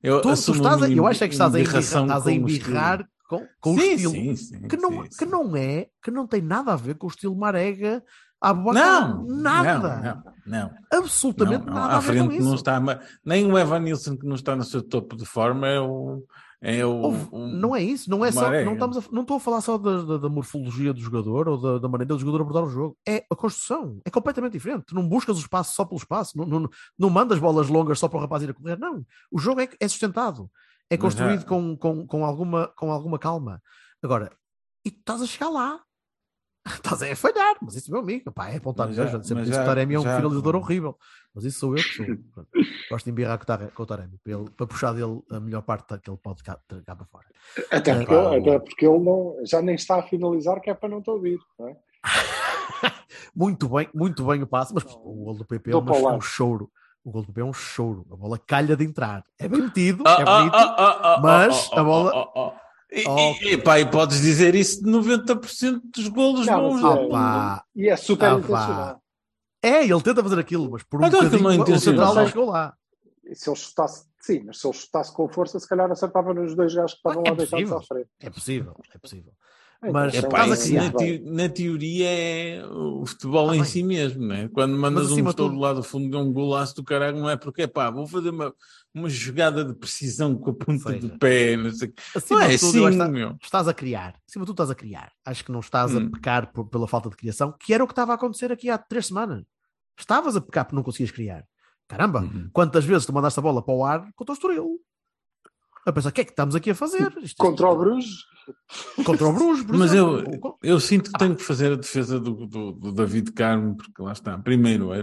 [0.02, 3.06] Eu, Tu, tu estás a- eu acho é que estás a estás a o embirrar
[3.28, 4.12] com, com o Sim, estilo.
[4.12, 7.10] sim, sim, que, não, que não é, que não tem nada a ver com o
[7.10, 8.02] estilo Marega,
[8.40, 9.16] Abubacar.
[9.16, 9.96] Não, nada.
[9.96, 10.74] Não, não, não.
[10.92, 11.80] Absolutamente Não, não.
[11.80, 12.80] nada a À frente não está.
[13.24, 16.22] Nem o Evan Nilsson, que não está no seu topo de forma, é o.
[16.60, 19.36] É o, Houve- o- não é isso, não é só, não, estamos a- não estou
[19.36, 22.40] a falar só da, da- da morfologia do jogador ou da, da maneira do jogador
[22.40, 24.86] abordar o jogo, é a construção, é completamente diferente.
[24.86, 26.68] Tu não buscas o espaço só pelo espaço, não, não,
[26.98, 29.06] não mandas bolas longas só para o rapaz ir a correr, não.
[29.30, 30.50] O jogo é, é sustentado,
[30.90, 33.62] é construído já- com, com, com, alguma, com alguma calma.
[34.02, 34.28] Agora,
[34.84, 35.78] e tu estás a chegar lá,
[36.74, 39.52] estás a falhar, mas isso, meu amigo, pá, é apontar já, já- sempre que o
[39.54, 40.96] Taremi é um já- finalizador horrível,
[41.34, 42.06] mas isso sou eu que sou.
[42.34, 42.48] Pronto.
[42.90, 43.38] Gosto de embirrar
[43.74, 46.58] com o Taremi, para, ele- para puxar dele a melhor parte que ele pode cá,
[46.86, 47.26] cá para fora.
[47.70, 50.70] Até, É, porque, pá, ele, até porque ele não, já nem está a finalizar, que
[50.70, 51.38] é para não te ouvir.
[51.58, 51.76] Não é?
[53.34, 56.20] Muito bem, muito bem o passe, mas o gol do PP é, uma- é um
[56.20, 56.70] choro.
[57.04, 58.04] O gol do PP é um choro.
[58.12, 59.24] A bola calha de entrar.
[59.38, 60.54] É bem metido, Ah, é ah, bonito.
[60.54, 62.60] ah, ah, ah, mas ah, a bola- ah, ah, ah.
[62.90, 63.34] E, Oh.
[63.42, 66.80] e, e, pá, e podes dizer isso de 90% dos golos Não, bons.
[67.10, 67.62] mas é-.
[67.76, 69.02] E é super Ah, intencional.
[69.62, 72.06] É, ele tenta fazer aquilo, mas por um Então, aquilo bocadinho não é o central
[72.06, 72.14] intencional.
[72.14, 72.74] não chegou lá.
[73.24, 76.54] E se ele chutasse, sim, mas se ele chutasse com força, se calhar acertava nos
[76.54, 78.08] dois gajos que estavam É lá deitados à frente.
[78.20, 79.32] É possível, é possível.
[79.80, 80.82] Então, Mas É pá, isso criar.
[80.84, 81.06] na, vai.
[81.18, 83.68] teo- na teoria é o futebol Ah, em bem.
[83.70, 84.48] si mesmo, né?
[84.52, 87.36] Quando mandas um estouro tudo- lá do fundo de um golaço do caralho, não é
[87.36, 88.52] porque, pá, vou fazer uma,
[88.92, 91.06] uma jogada de precisão com a ponta Seja.
[91.06, 91.92] do pé, não sei.
[92.16, 93.36] Acima Não é de tudo, assim, que meu.
[93.40, 94.16] estás a criar.
[94.28, 95.12] Acima de tudo, estás a criar.
[95.24, 96.08] Acho que não estás Hum.
[96.08, 98.68] a pecar por- pela falta de criação, que era o que estava a acontecer aqui
[98.68, 99.44] há três semanas.
[99.96, 101.44] Estavas a pecar porque não conseguias criar.
[101.86, 102.50] Caramba, Uhum.
[102.52, 104.80] quantas vezes tu mandaste a bola para o ar contra o Estoril?
[105.88, 107.12] A pensar, o que é que estamos aqui a fazer?
[107.22, 108.24] Isto- Contra o Bruges,
[109.04, 110.58] Contra o Bruges, por Mas eu, exemplo.
[110.62, 114.12] eu sinto que tenho que fazer a defesa do, do, do David Carmo, porque lá
[114.12, 114.36] está.
[114.38, 115.02] Primeiro, é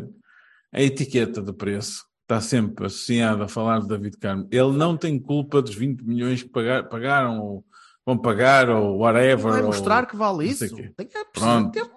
[0.74, 4.48] a etiqueta de preço está sempre associada a falar de David Carmo.
[4.52, 7.66] Ele não tem culpa dos 20 milhões que pagar- pagaram, ou
[8.06, 9.52] vão pagar, ou whatever.
[9.52, 10.68] Vai ou- mostrar que vale isso.
[10.96, 11.72] Tem que Pronto.
[11.72, 11.90] ter-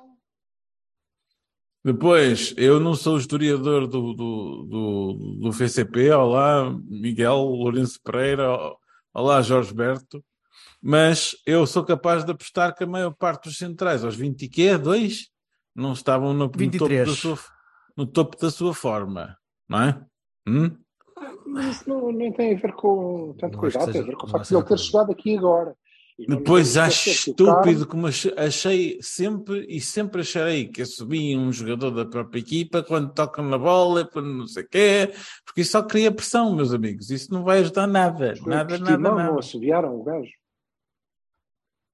[1.88, 8.46] Depois, eu não sou o historiador do, do, do, do VCP, olá Miguel Lourenço Pereira,
[9.14, 10.22] olá Jorge Berto,
[10.82, 14.48] mas eu sou capaz de apostar que a maior parte dos centrais, aos 20 e
[14.50, 14.76] quê?
[14.76, 15.30] Dois?
[15.74, 17.08] Não estavam no, no, topo, 23.
[17.08, 17.38] da sua,
[17.96, 19.34] no topo da sua forma,
[19.66, 20.04] não é?
[20.46, 20.76] Hum?
[21.46, 24.14] mas isso não, nem tem a ver com tanto Não acho cuidado, tem a ver
[24.14, 25.74] com o facto de ele ter chegado aqui agora.
[26.26, 32.04] Depois acho estúpido como ach- achei sempre e sempre acharei que subia um jogador da
[32.04, 35.12] própria equipa quando tocam na bola, quando não sei o quê,
[35.44, 37.10] porque isso só cria pressão, meus amigos.
[37.10, 39.24] Isso não vai ajudar nada, Os nada, nada, nada.
[39.30, 40.32] Não assobiaram o gajo.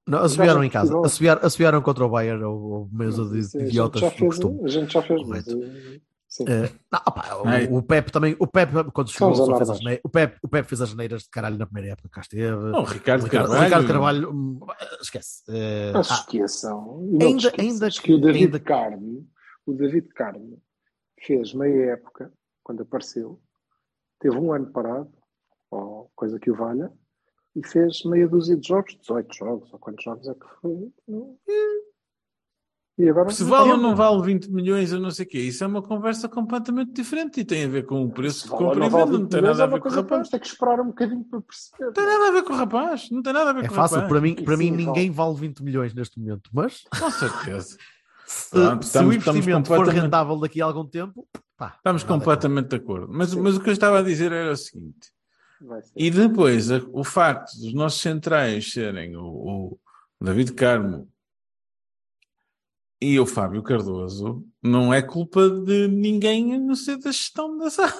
[0.06, 0.98] Não, assobiaram em casa.
[1.04, 4.14] Assobiaram, assobiaram contra o Bayern ou, ou mesa de, de a gente idiotas já do
[4.14, 4.38] fez.
[4.64, 5.44] A gente já fez, mas,
[6.36, 6.44] sim.
[6.48, 7.66] Eh, não, opá, Ai.
[7.68, 10.48] o, o Pep também, o Pep quando chegou só fez as ne- o Pep, o
[10.48, 12.52] Pep fez as neiras de caralho na primeira época, cá esteve.
[12.52, 13.64] Oh, o Ricardo o Ricardo, Carvalho.
[13.64, 14.60] Ricardo Carvalho, hum,
[15.00, 15.44] esquece.
[15.46, 15.52] Se
[15.94, 17.08] ah, esqueçam.
[17.12, 19.28] não ainda- ainda que, que- o David ainda Carmo,
[19.66, 20.60] o David Carmo
[21.24, 22.32] fez meia época,
[22.62, 23.40] quando apareceu,
[24.20, 25.10] teve um ano parado,
[25.70, 26.92] ou coisa que o valha,
[27.56, 30.92] e fez meia dúzia de jogos, 18 jogos, ou quantos jogos é que foi?
[31.06, 31.38] Não.
[32.96, 35.64] E agora Se vale ou não vale 20 milhões ou não sei o quê, isso
[35.64, 38.80] é uma conversa completamente diferente e tem a ver com o preço de compra e
[38.80, 40.28] não vale venda, não 20 tem nada é a ver uma com o rapaz.
[40.28, 41.86] ter que esperar um bocadinho para perceber.
[41.86, 43.72] Não tem nada a ver com o rapaz, não tem nada a ver é com
[43.72, 44.12] o fácil, rapaz.
[44.12, 47.76] para mim, para mim Sim, ninguém vale 20 milhões neste momento, mas Com certeza.
[48.26, 51.26] se, Pronto, se o investimento for rentável daqui a algum tempo,
[51.56, 53.08] pá, Estamos completamente de acordo.
[53.10, 55.12] Mas, mas o que eu estava a dizer era o seguinte.
[55.96, 59.78] E depois, o facto dos nossos centrais serem o, o
[60.20, 61.08] David Carmo
[63.12, 67.70] e o Fábio Cardoso, não é culpa de ninguém a não ser da gestão da
[67.70, 67.92] SAD.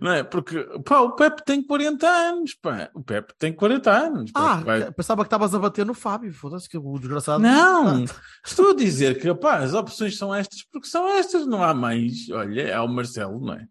[0.00, 0.24] Não é?
[0.24, 2.90] Porque pá, o Pepe tem 40 anos, pá.
[2.94, 4.30] O Pepe tem 40 anos.
[4.34, 7.40] Ah, Vai- pensava que estavas a bater no Fábio, foda-se que o desgraçado.
[7.42, 8.04] Não,
[8.44, 12.28] estou a dizer que pá, as opções são estas porque são estas, não há mais.
[12.30, 13.66] Olha, há o Marcelo, não é?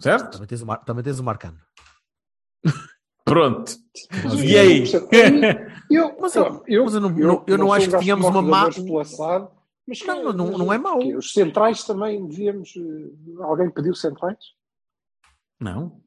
[0.00, 0.32] Certo?
[0.32, 1.58] Também tens o, Mar, também tens o Marcano.
[3.26, 3.72] Pronto.
[4.42, 4.84] E aí?
[5.90, 10.16] Eu, Mas eu- eu, mas eu não- eu acho que tínhamos uma má- mas Não,
[10.16, 10.98] que- não- mas não é mau.
[10.98, 12.74] que Os centrais também devíamos.
[12.76, 14.36] eh, Alguém pediu centrais?
[15.60, 16.00] Não.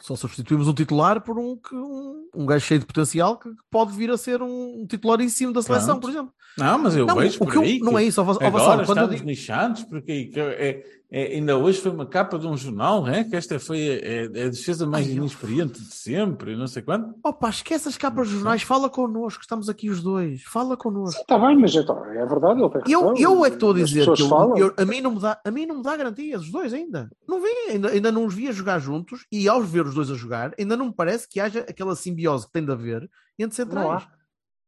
[0.00, 3.92] Só substituímos um titular por um, que- um, um gajo cheio de potencial que pode
[3.92, 6.02] vir a ser um titularíssimo da seleção, Pronto.
[6.02, 6.34] por exemplo.
[6.58, 8.84] Não, mas eu não, vejo o por que eu- não é isso, ó, Agora Vassalo,
[8.84, 10.84] quando eu estamos digo- lixados, porque que- é,
[11.16, 13.22] é- ainda hoje foi uma capa de um jornal, é?
[13.24, 16.66] que esta foi a, é- é a defesa mais Ai, eu- inexperiente de sempre, não
[16.66, 17.14] sei quanto.
[17.22, 21.20] Opa, esquece as capas de jornais, fala connosco, estamos aqui os dois, fala connosco.
[21.20, 24.04] Está bem, mas então, é verdade, ele tem Eu, eu é que estou a dizer
[24.12, 26.50] que eu- eu- a, mim não me dá, a mim não me dá garantias, os
[26.50, 27.08] dois ainda.
[27.28, 30.10] Não vi, ainda, ainda não os vi a jogar juntos e ao ver os dois
[30.10, 33.08] a jogar, ainda não me parece que haja aquela simbiose que tem de haver
[33.38, 34.00] entre Não há.
[34.00, 34.08] centrais.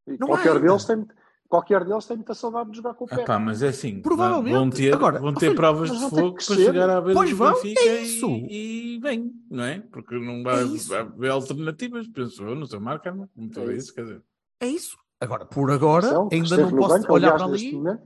[0.09, 0.61] E Não há qualquer, ainda.
[0.69, 1.05] deles tem,
[1.49, 3.25] qualquer deles tem muita saudade de jogar com o Ah, pé.
[3.25, 4.53] pá, mas é assim, Provavelmente.
[4.55, 7.31] vão ter, Agora, vão ter filho, provas de fogo que para chegar à beira Pois
[7.31, 8.27] do vão, Benfica é isso.
[8.49, 9.81] E, e vem, não é?
[9.81, 13.29] Porque não vai, É haver alternativas, penso eu, no seu marca, não?
[13.29, 13.95] Como tu É isso.
[13.95, 14.23] quer dizer.
[14.61, 14.97] É isso.
[15.21, 17.77] Agora, por agora, que ainda não posso banco, olhar aliás, para neste ali.
[17.77, 18.03] momento.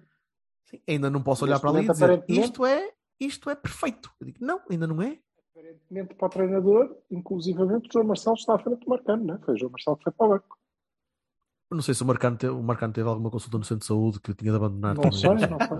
[0.64, 4.11] Sim, ainda não posso olhar para ali e dizer isto é, isto é perfeito.
[4.20, 5.18] Eu digo, não, ainda não é.
[5.53, 9.38] Aparentemente para o treinador, inclusivamente o João Marcelo está à frente do Marcano, não é?
[9.41, 10.59] Foi o João Marcelo que foi para o banco.
[11.71, 13.87] Eu Não sei se o Marcano, teve, o Marcano teve alguma consulta no centro de
[13.87, 14.95] saúde que tinha de abandonar.
[14.95, 15.18] Não também.
[15.18, 15.79] sei, não sei.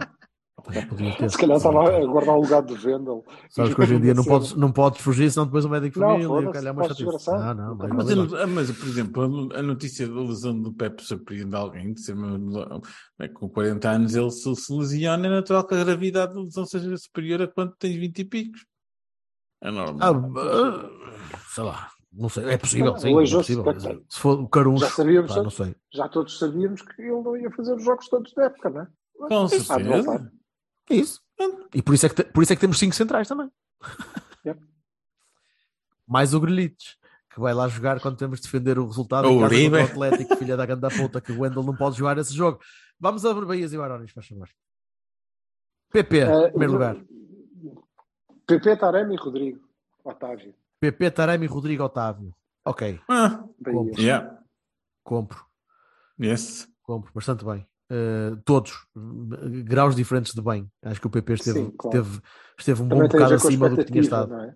[1.31, 3.25] Se calhar estava a guardar o lugar do Vendel.
[3.49, 6.01] Sabes que hoje em dia não podes, não podes fugir, senão depois o médico de
[6.01, 7.03] Não, família calhar uma chatice.
[7.05, 7.55] desgraçar.
[7.57, 8.23] Não, não, mas, Mas, vai lá.
[8.25, 12.13] eu não- mas, por exemplo, a notícia da lesão do Pepe surpreende alguém de ser
[12.13, 12.79] uma-
[13.19, 16.67] é, com 40 anos ele se, se lesiona, é natural que a gravidade da lesão
[16.67, 18.67] seja superior a quando tens 20 e picos.
[19.63, 20.33] É Ah, normal.
[20.37, 20.91] ah,
[21.55, 24.05] sei lá, não sei, é possível, Não, sim, é aleijou-se possível.
[24.09, 25.75] Se for o Caruncho, Já sabíamos, pá, não sei.
[25.93, 28.89] já todos sabíamos que ele não ia fazer os jogos todos da época, não é?
[29.29, 30.33] Com Há de certeza.
[30.91, 31.21] É isso.
[31.75, 33.51] E por isso é que, por isso é que temos cinco centrais também.
[34.45, 34.61] Yep.
[36.07, 36.97] Mais o Grelites,
[37.33, 39.79] que vai lá jogar quando temos de defender o resultado O em casa Uribe.
[39.79, 42.59] contra o Atlético, filha da ganda puta, que o Wendel não pode jogar esse jogo.
[42.99, 44.49] Vamos a Bahias e Barões, faz favor.
[45.93, 46.97] PP, Eh, primeiro lugar.
[48.47, 49.61] PP, Taremi e Rodrigo.
[50.05, 50.53] Otávio.
[50.81, 52.35] PP, Taremi, Rodrigo, Otávio.
[52.65, 53.45] Ok, Ah.
[53.65, 54.01] Compro.
[54.01, 54.39] yeah.
[55.05, 55.45] compro,
[56.21, 56.69] Yes.
[56.83, 57.67] compro, bastante bem.
[57.93, 58.87] Uh, todos,
[59.65, 60.71] graus diferentes de bem.
[60.83, 61.99] Acho que o PP esteve, Sim, claro.
[61.99, 62.23] esteve,
[62.59, 64.33] esteve um Também bom bocado acima do que tinha estado.
[64.35, 64.55] é?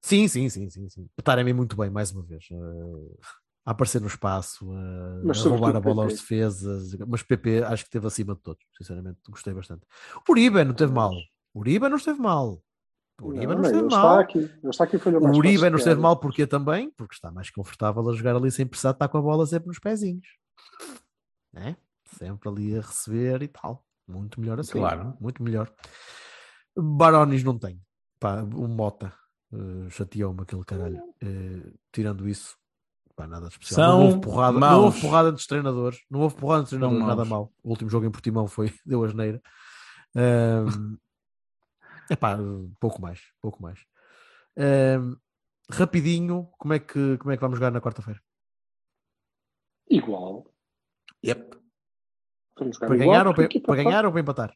[0.00, 1.08] Sim, sim, sim, sim, sim.
[1.22, 2.44] Taremi muito bem, mais uma vez.
[2.50, 3.18] Uh,
[3.66, 6.22] a aparecer no espaço, uh, a roubar a bola aos PP.
[6.22, 6.94] defesas.
[7.06, 9.82] Mas PP acho que esteve acima de todos, sinceramente, gostei bastante.
[10.28, 11.12] Uribe não esteve mal.
[11.54, 12.62] Uribe não esteve mal.
[13.22, 13.88] Uribe não, Não, esteve mal.
[13.90, 14.50] está aqui.
[14.80, 18.34] Aqui foi O Uribe não esteve mal porque também, porque está mais confortável a jogar
[18.36, 20.26] ali sem precisar estar com a bola sempre nos pezinhos.
[21.52, 21.76] Né?
[22.18, 23.84] Sempre ali a receber e tal.
[24.06, 24.72] Muito melhor assim.
[24.72, 25.16] Claro.
[25.20, 25.72] Muito melhor.
[26.76, 27.80] Barones não tem.
[28.18, 29.12] Pá, o Mota
[29.52, 31.00] eh, chateou-me aquele caralho.
[31.22, 32.56] Eh, tirando isso,
[33.14, 33.76] pá, nada de especial.
[33.76, 36.00] São não houve porrada, não houve porrada entre os treinadores.
[36.10, 37.48] Não houve porrada entre os São treinadores, nada maus.
[37.48, 37.52] mal.
[37.62, 39.40] O último jogo em Portimão foi, deu asneira.
[40.16, 40.96] Um,
[42.10, 42.38] epá,
[42.80, 43.80] pouco mais, pouco mais.
[44.56, 45.16] Um,
[45.70, 48.20] rapidinho, como é, que, como é que vamos jogar na quarta-feira?
[49.90, 50.46] Igual.
[51.24, 51.56] Yep.
[52.58, 54.54] Vamos jogar Para igual, ganhar, ou para, para ganhar ou para empatar?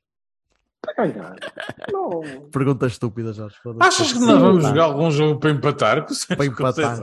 [0.81, 1.37] Para ganhar.
[1.93, 2.49] Não.
[2.51, 3.57] Pergunta estúpida, Jorge.
[3.81, 4.69] Achas que nós vamos pá.
[4.69, 6.07] jogar algum jogo para empatar?
[6.37, 6.99] Para empatar.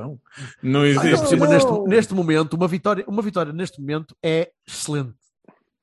[0.63, 1.27] Não existe.
[1.27, 1.53] cima, não.
[1.53, 5.24] neste, neste momento, uma vitória, uma vitória neste momento é excelente.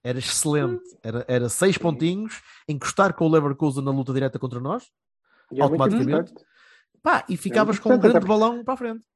[0.05, 0.83] Era excelente.
[1.03, 4.91] Era, era seis pontinhos, encostar com o Leverkusen na luta direta contra nós,
[5.51, 6.35] E é Automaticamente.
[7.03, 9.07] pá, e ficavas com um grande balão para a frente.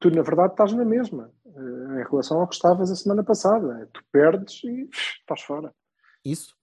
[0.00, 1.30] Tu, na verdade, estás na mesma.
[1.46, 3.88] eh, em relação ao que estavas a semana passada.
[3.92, 5.72] Tu perdes e estás fora.
[6.24, 6.54] Isso.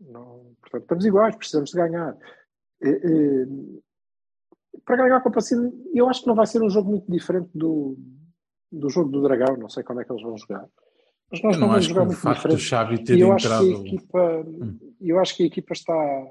[0.00, 2.16] Não, portanto, estamos iguais, precisamos de ganhar.
[2.82, 3.46] Eh, eh,
[4.84, 5.38] para ganhar a Copa
[5.94, 7.96] eu acho que não vai ser um jogo muito diferente do,
[8.70, 9.56] do jogo do Dragão.
[9.56, 10.68] Não sei como é que eles vão jogar.
[11.32, 12.60] Mas nós Eu não não vamos acho jogar muito diferente.
[12.60, 13.66] Xavi ter E eu acho entrado.
[13.66, 14.46] que a equipa,
[15.00, 16.26] eu acho que a equipa está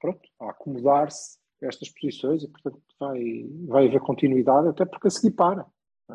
[0.00, 5.10] pronto, a acomodar-se a estas posições e, portanto, vai, vai haver continuidade, até porque a
[5.10, 5.66] seguir para.
[6.12, 6.14] é?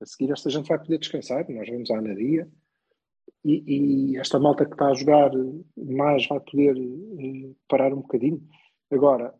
[0.00, 2.48] A seguir, esta gente vai poder descansar, nós vamos à Anadia
[3.44, 5.30] e, e esta malta que está a jogar
[5.76, 8.40] mais vai poder eh, parar um bocadinho.
[8.90, 9.34] Agora,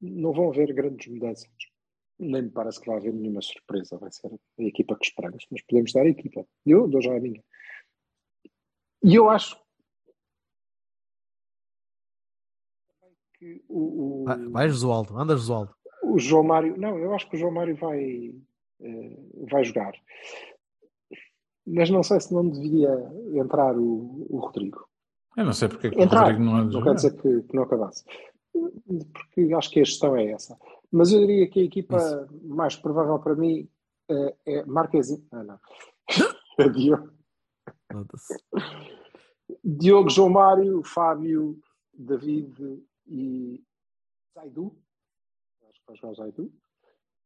[0.00, 1.48] não vão haver grandes mudanças.
[2.18, 3.96] Nem me parece que vai haver nenhuma surpresa.
[3.98, 6.44] Vai ser a equipa que esperamos, mas podemos dar a equipa.
[6.66, 7.42] Eu dou já a minha.
[9.02, 9.56] E eu acho
[13.34, 15.72] que o, o, Vai, vai Josualdo, anda Josualdo.
[16.02, 16.76] o João Mário.
[16.76, 18.34] Não, eu acho que o João Mário vai,
[18.80, 19.16] eh,
[19.50, 19.92] vai jogar.
[21.64, 22.90] Mas não sei se não devia
[23.34, 24.88] entrar o, o Rodrigo.
[25.36, 27.54] Eu não sei porque é que o Entrar, Rodrigo não não quer dizer que, que
[27.54, 28.04] não acabasse.
[28.52, 30.58] Porque acho que a gestão é essa.
[30.90, 31.96] Mas eu diria que a equipa
[32.42, 33.68] mais provável para mim
[34.10, 35.26] eh, é Marquezinho.
[35.30, 35.58] Ah, não.
[36.60, 37.12] É Diogo.
[39.64, 41.58] Diogo, João Mário, Fábio,
[41.94, 43.62] David e
[44.34, 44.76] Zaidu.
[45.68, 46.52] Acho que vai jogar o Zaidu.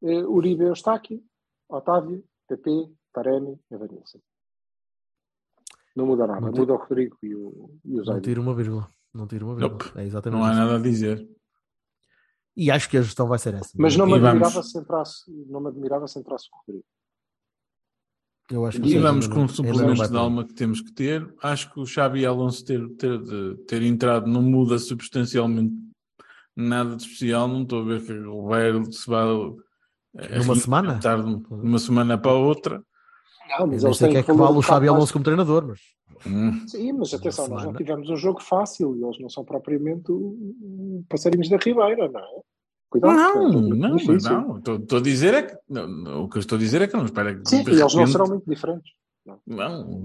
[0.03, 1.23] Eh, Uribe Eustáquio,
[1.69, 4.21] Otávio, PP, Taremi e Vanessa.
[5.97, 6.41] Não muda nada.
[6.41, 8.21] Não muda o Rodrigo e o, e o Não Zaidu.
[8.23, 8.89] tiro uma vírgula.
[9.15, 9.79] Não tiro uma vírgula.
[9.85, 9.99] Nope.
[9.99, 10.61] É exatamente Não há isso.
[10.61, 11.29] nada a dizer.
[12.57, 13.71] E acho que a gestão vai ser essa.
[13.77, 16.85] Mas não me E vamos- admirava se entrasse, não me admirava se entrasse o Rodrigo.
[18.51, 21.33] Eu acho que E vamos com não suplemento de alma que temos que ter.
[21.43, 25.75] Acho que o Xabi Alonso ter, ter, de- ter entrado não muda substancialmente
[26.55, 27.49] nada de especial.
[27.49, 29.25] Não estou a ver que o Bayern se vai
[30.19, 30.99] eh, Numa semana?
[30.99, 31.09] de
[31.51, 32.85] uma semana para outra.
[33.49, 35.67] Não, Eu mas eles sei que é que vale o um Xabi Alonso como treinador,
[35.69, 35.81] mas
[36.27, 36.67] Hum.
[36.69, 40.13] Sim, mas atenção, nós não tivemos um jogo fácil e eles não são propriamente
[41.09, 42.41] passarinhos da Ribeira, não é?
[42.91, 44.77] Cuidado, é Não, muito não, não.
[44.77, 45.57] Estou a dizer é que.
[45.69, 47.49] não, não, o que eu estou a dizer é que não espera que.
[47.49, 48.93] Sim, de e eles não repente- serão muito diferentes.
[49.47, 50.05] Não,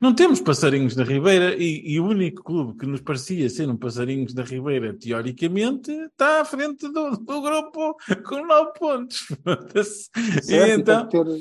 [0.00, 3.76] não temos passarinhos da Ribeira e, e o único clube que nos parecia ser um
[3.76, 9.18] passarinhos da Ribeira, teoricamente, está à frente do, do grupo com nove pontos.
[9.44, 10.10] Foda-se.
[10.42, 10.70] Certo?
[10.78, 11.40] e então, tem que ter,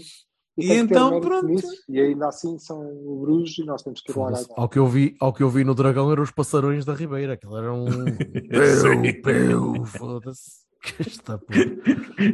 [0.57, 1.47] e e então, pronto.
[1.47, 1.67] nisso.
[1.87, 2.81] E ainda assim são
[3.21, 5.63] Bruges e nós temos que ir lá ao que, eu vi, ao que eu vi
[5.63, 7.33] no Dragão eram os passarões da Ribeira.
[7.33, 7.85] Aquilo era um.
[8.51, 10.70] Peu, peu, foda-se.
[10.99, 11.61] Esta porra.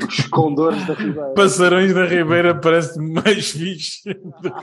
[0.08, 1.34] Os condores da Ribeira.
[1.34, 4.02] Passarões da Ribeira parece mais fixe.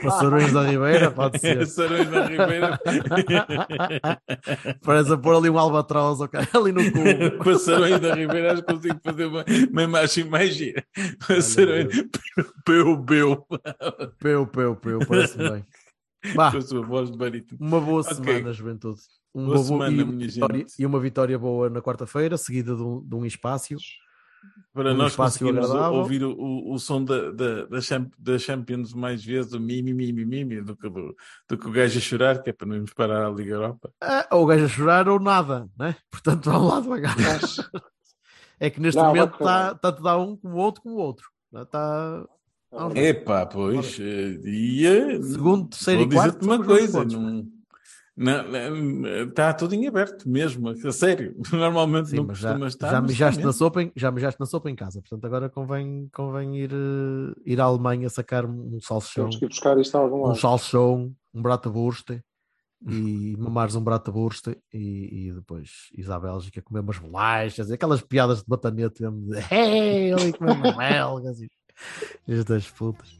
[0.01, 1.59] Passarões da Ribeira, pode ser.
[1.59, 2.79] Passarões da Ribeira.
[4.81, 7.43] Parece a pôr ali um albatroz ok, ali no cubo.
[7.43, 10.83] Passarões da Ribeira, acho que consigo fazer uma, uma imagem mais gira.
[11.27, 12.03] Passarões.
[12.65, 13.45] Peu, peu.
[14.19, 15.63] Peu, peu, peu, parece bem.
[16.33, 17.57] Com a sua voz de barítono.
[17.61, 18.15] uma boa Ok.
[18.15, 19.01] semana, juventude.
[19.37, 20.73] Um Boa semana, e, vitória, gente.
[20.79, 23.75] e uma vitória boa na quarta-feira, seguida de um, de um espaço.
[24.73, 25.99] Para Um nós espaço conseguirmos agradável.
[25.99, 29.93] ouvir o, o, o som da, da, da, Champ- da Champions mais vezes, o mimi,
[29.93, 31.13] mimi, mimi, do que, do,
[31.49, 33.91] do que o gajo a chorar, que é para não irmos parar a Liga Europa.
[34.01, 35.95] Ah, ou o gajo a chorar ou nada, né?
[36.09, 37.15] Portanto, vamos lá devagar.
[38.57, 41.27] É que neste Não, momento está tanto dá um como o outro como o outro.
[41.53, 42.25] Está.
[42.95, 45.21] Epá, pois, eh, ia...
[45.23, 47.13] Segundo, terceiro Vou e quarto, dizer-te uma coisa, pontos.
[47.15, 47.45] não,
[48.17, 51.35] Está tudo em aberto mesmo, a sério.
[51.51, 52.91] Normalmente Sim, não mas já, costuma estar.
[52.91, 56.57] já mijaste na sopa em, já mijaste na sopa em casa, portanto agora convém, convém
[56.57, 60.17] ir, eh, ir à Alemanha sacar um salsichão, Temos que ir buscar isto a algum
[60.23, 60.39] um lado.
[60.39, 62.09] salsichão, um bratwurst
[62.87, 68.39] e mamares um bratwurst e, e depois ires à Bélgica comer umas bolachas, aquelas piadas
[68.39, 71.49] de batanete mesmo de hey, ali comer umas belgas e
[72.27, 73.17] estas putas.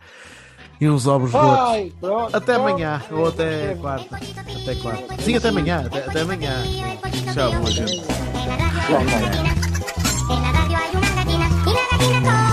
[0.79, 1.33] E uns ovos.
[1.33, 2.69] Ai, pronto, Até pronto.
[2.69, 4.15] amanhã, ou até quarta.
[4.15, 5.21] Até quarta.
[5.21, 6.53] Sim, até amanhã, até, até amanhã.
[7.33, 8.01] Tchau, boa gente.
[12.07, 12.44] En la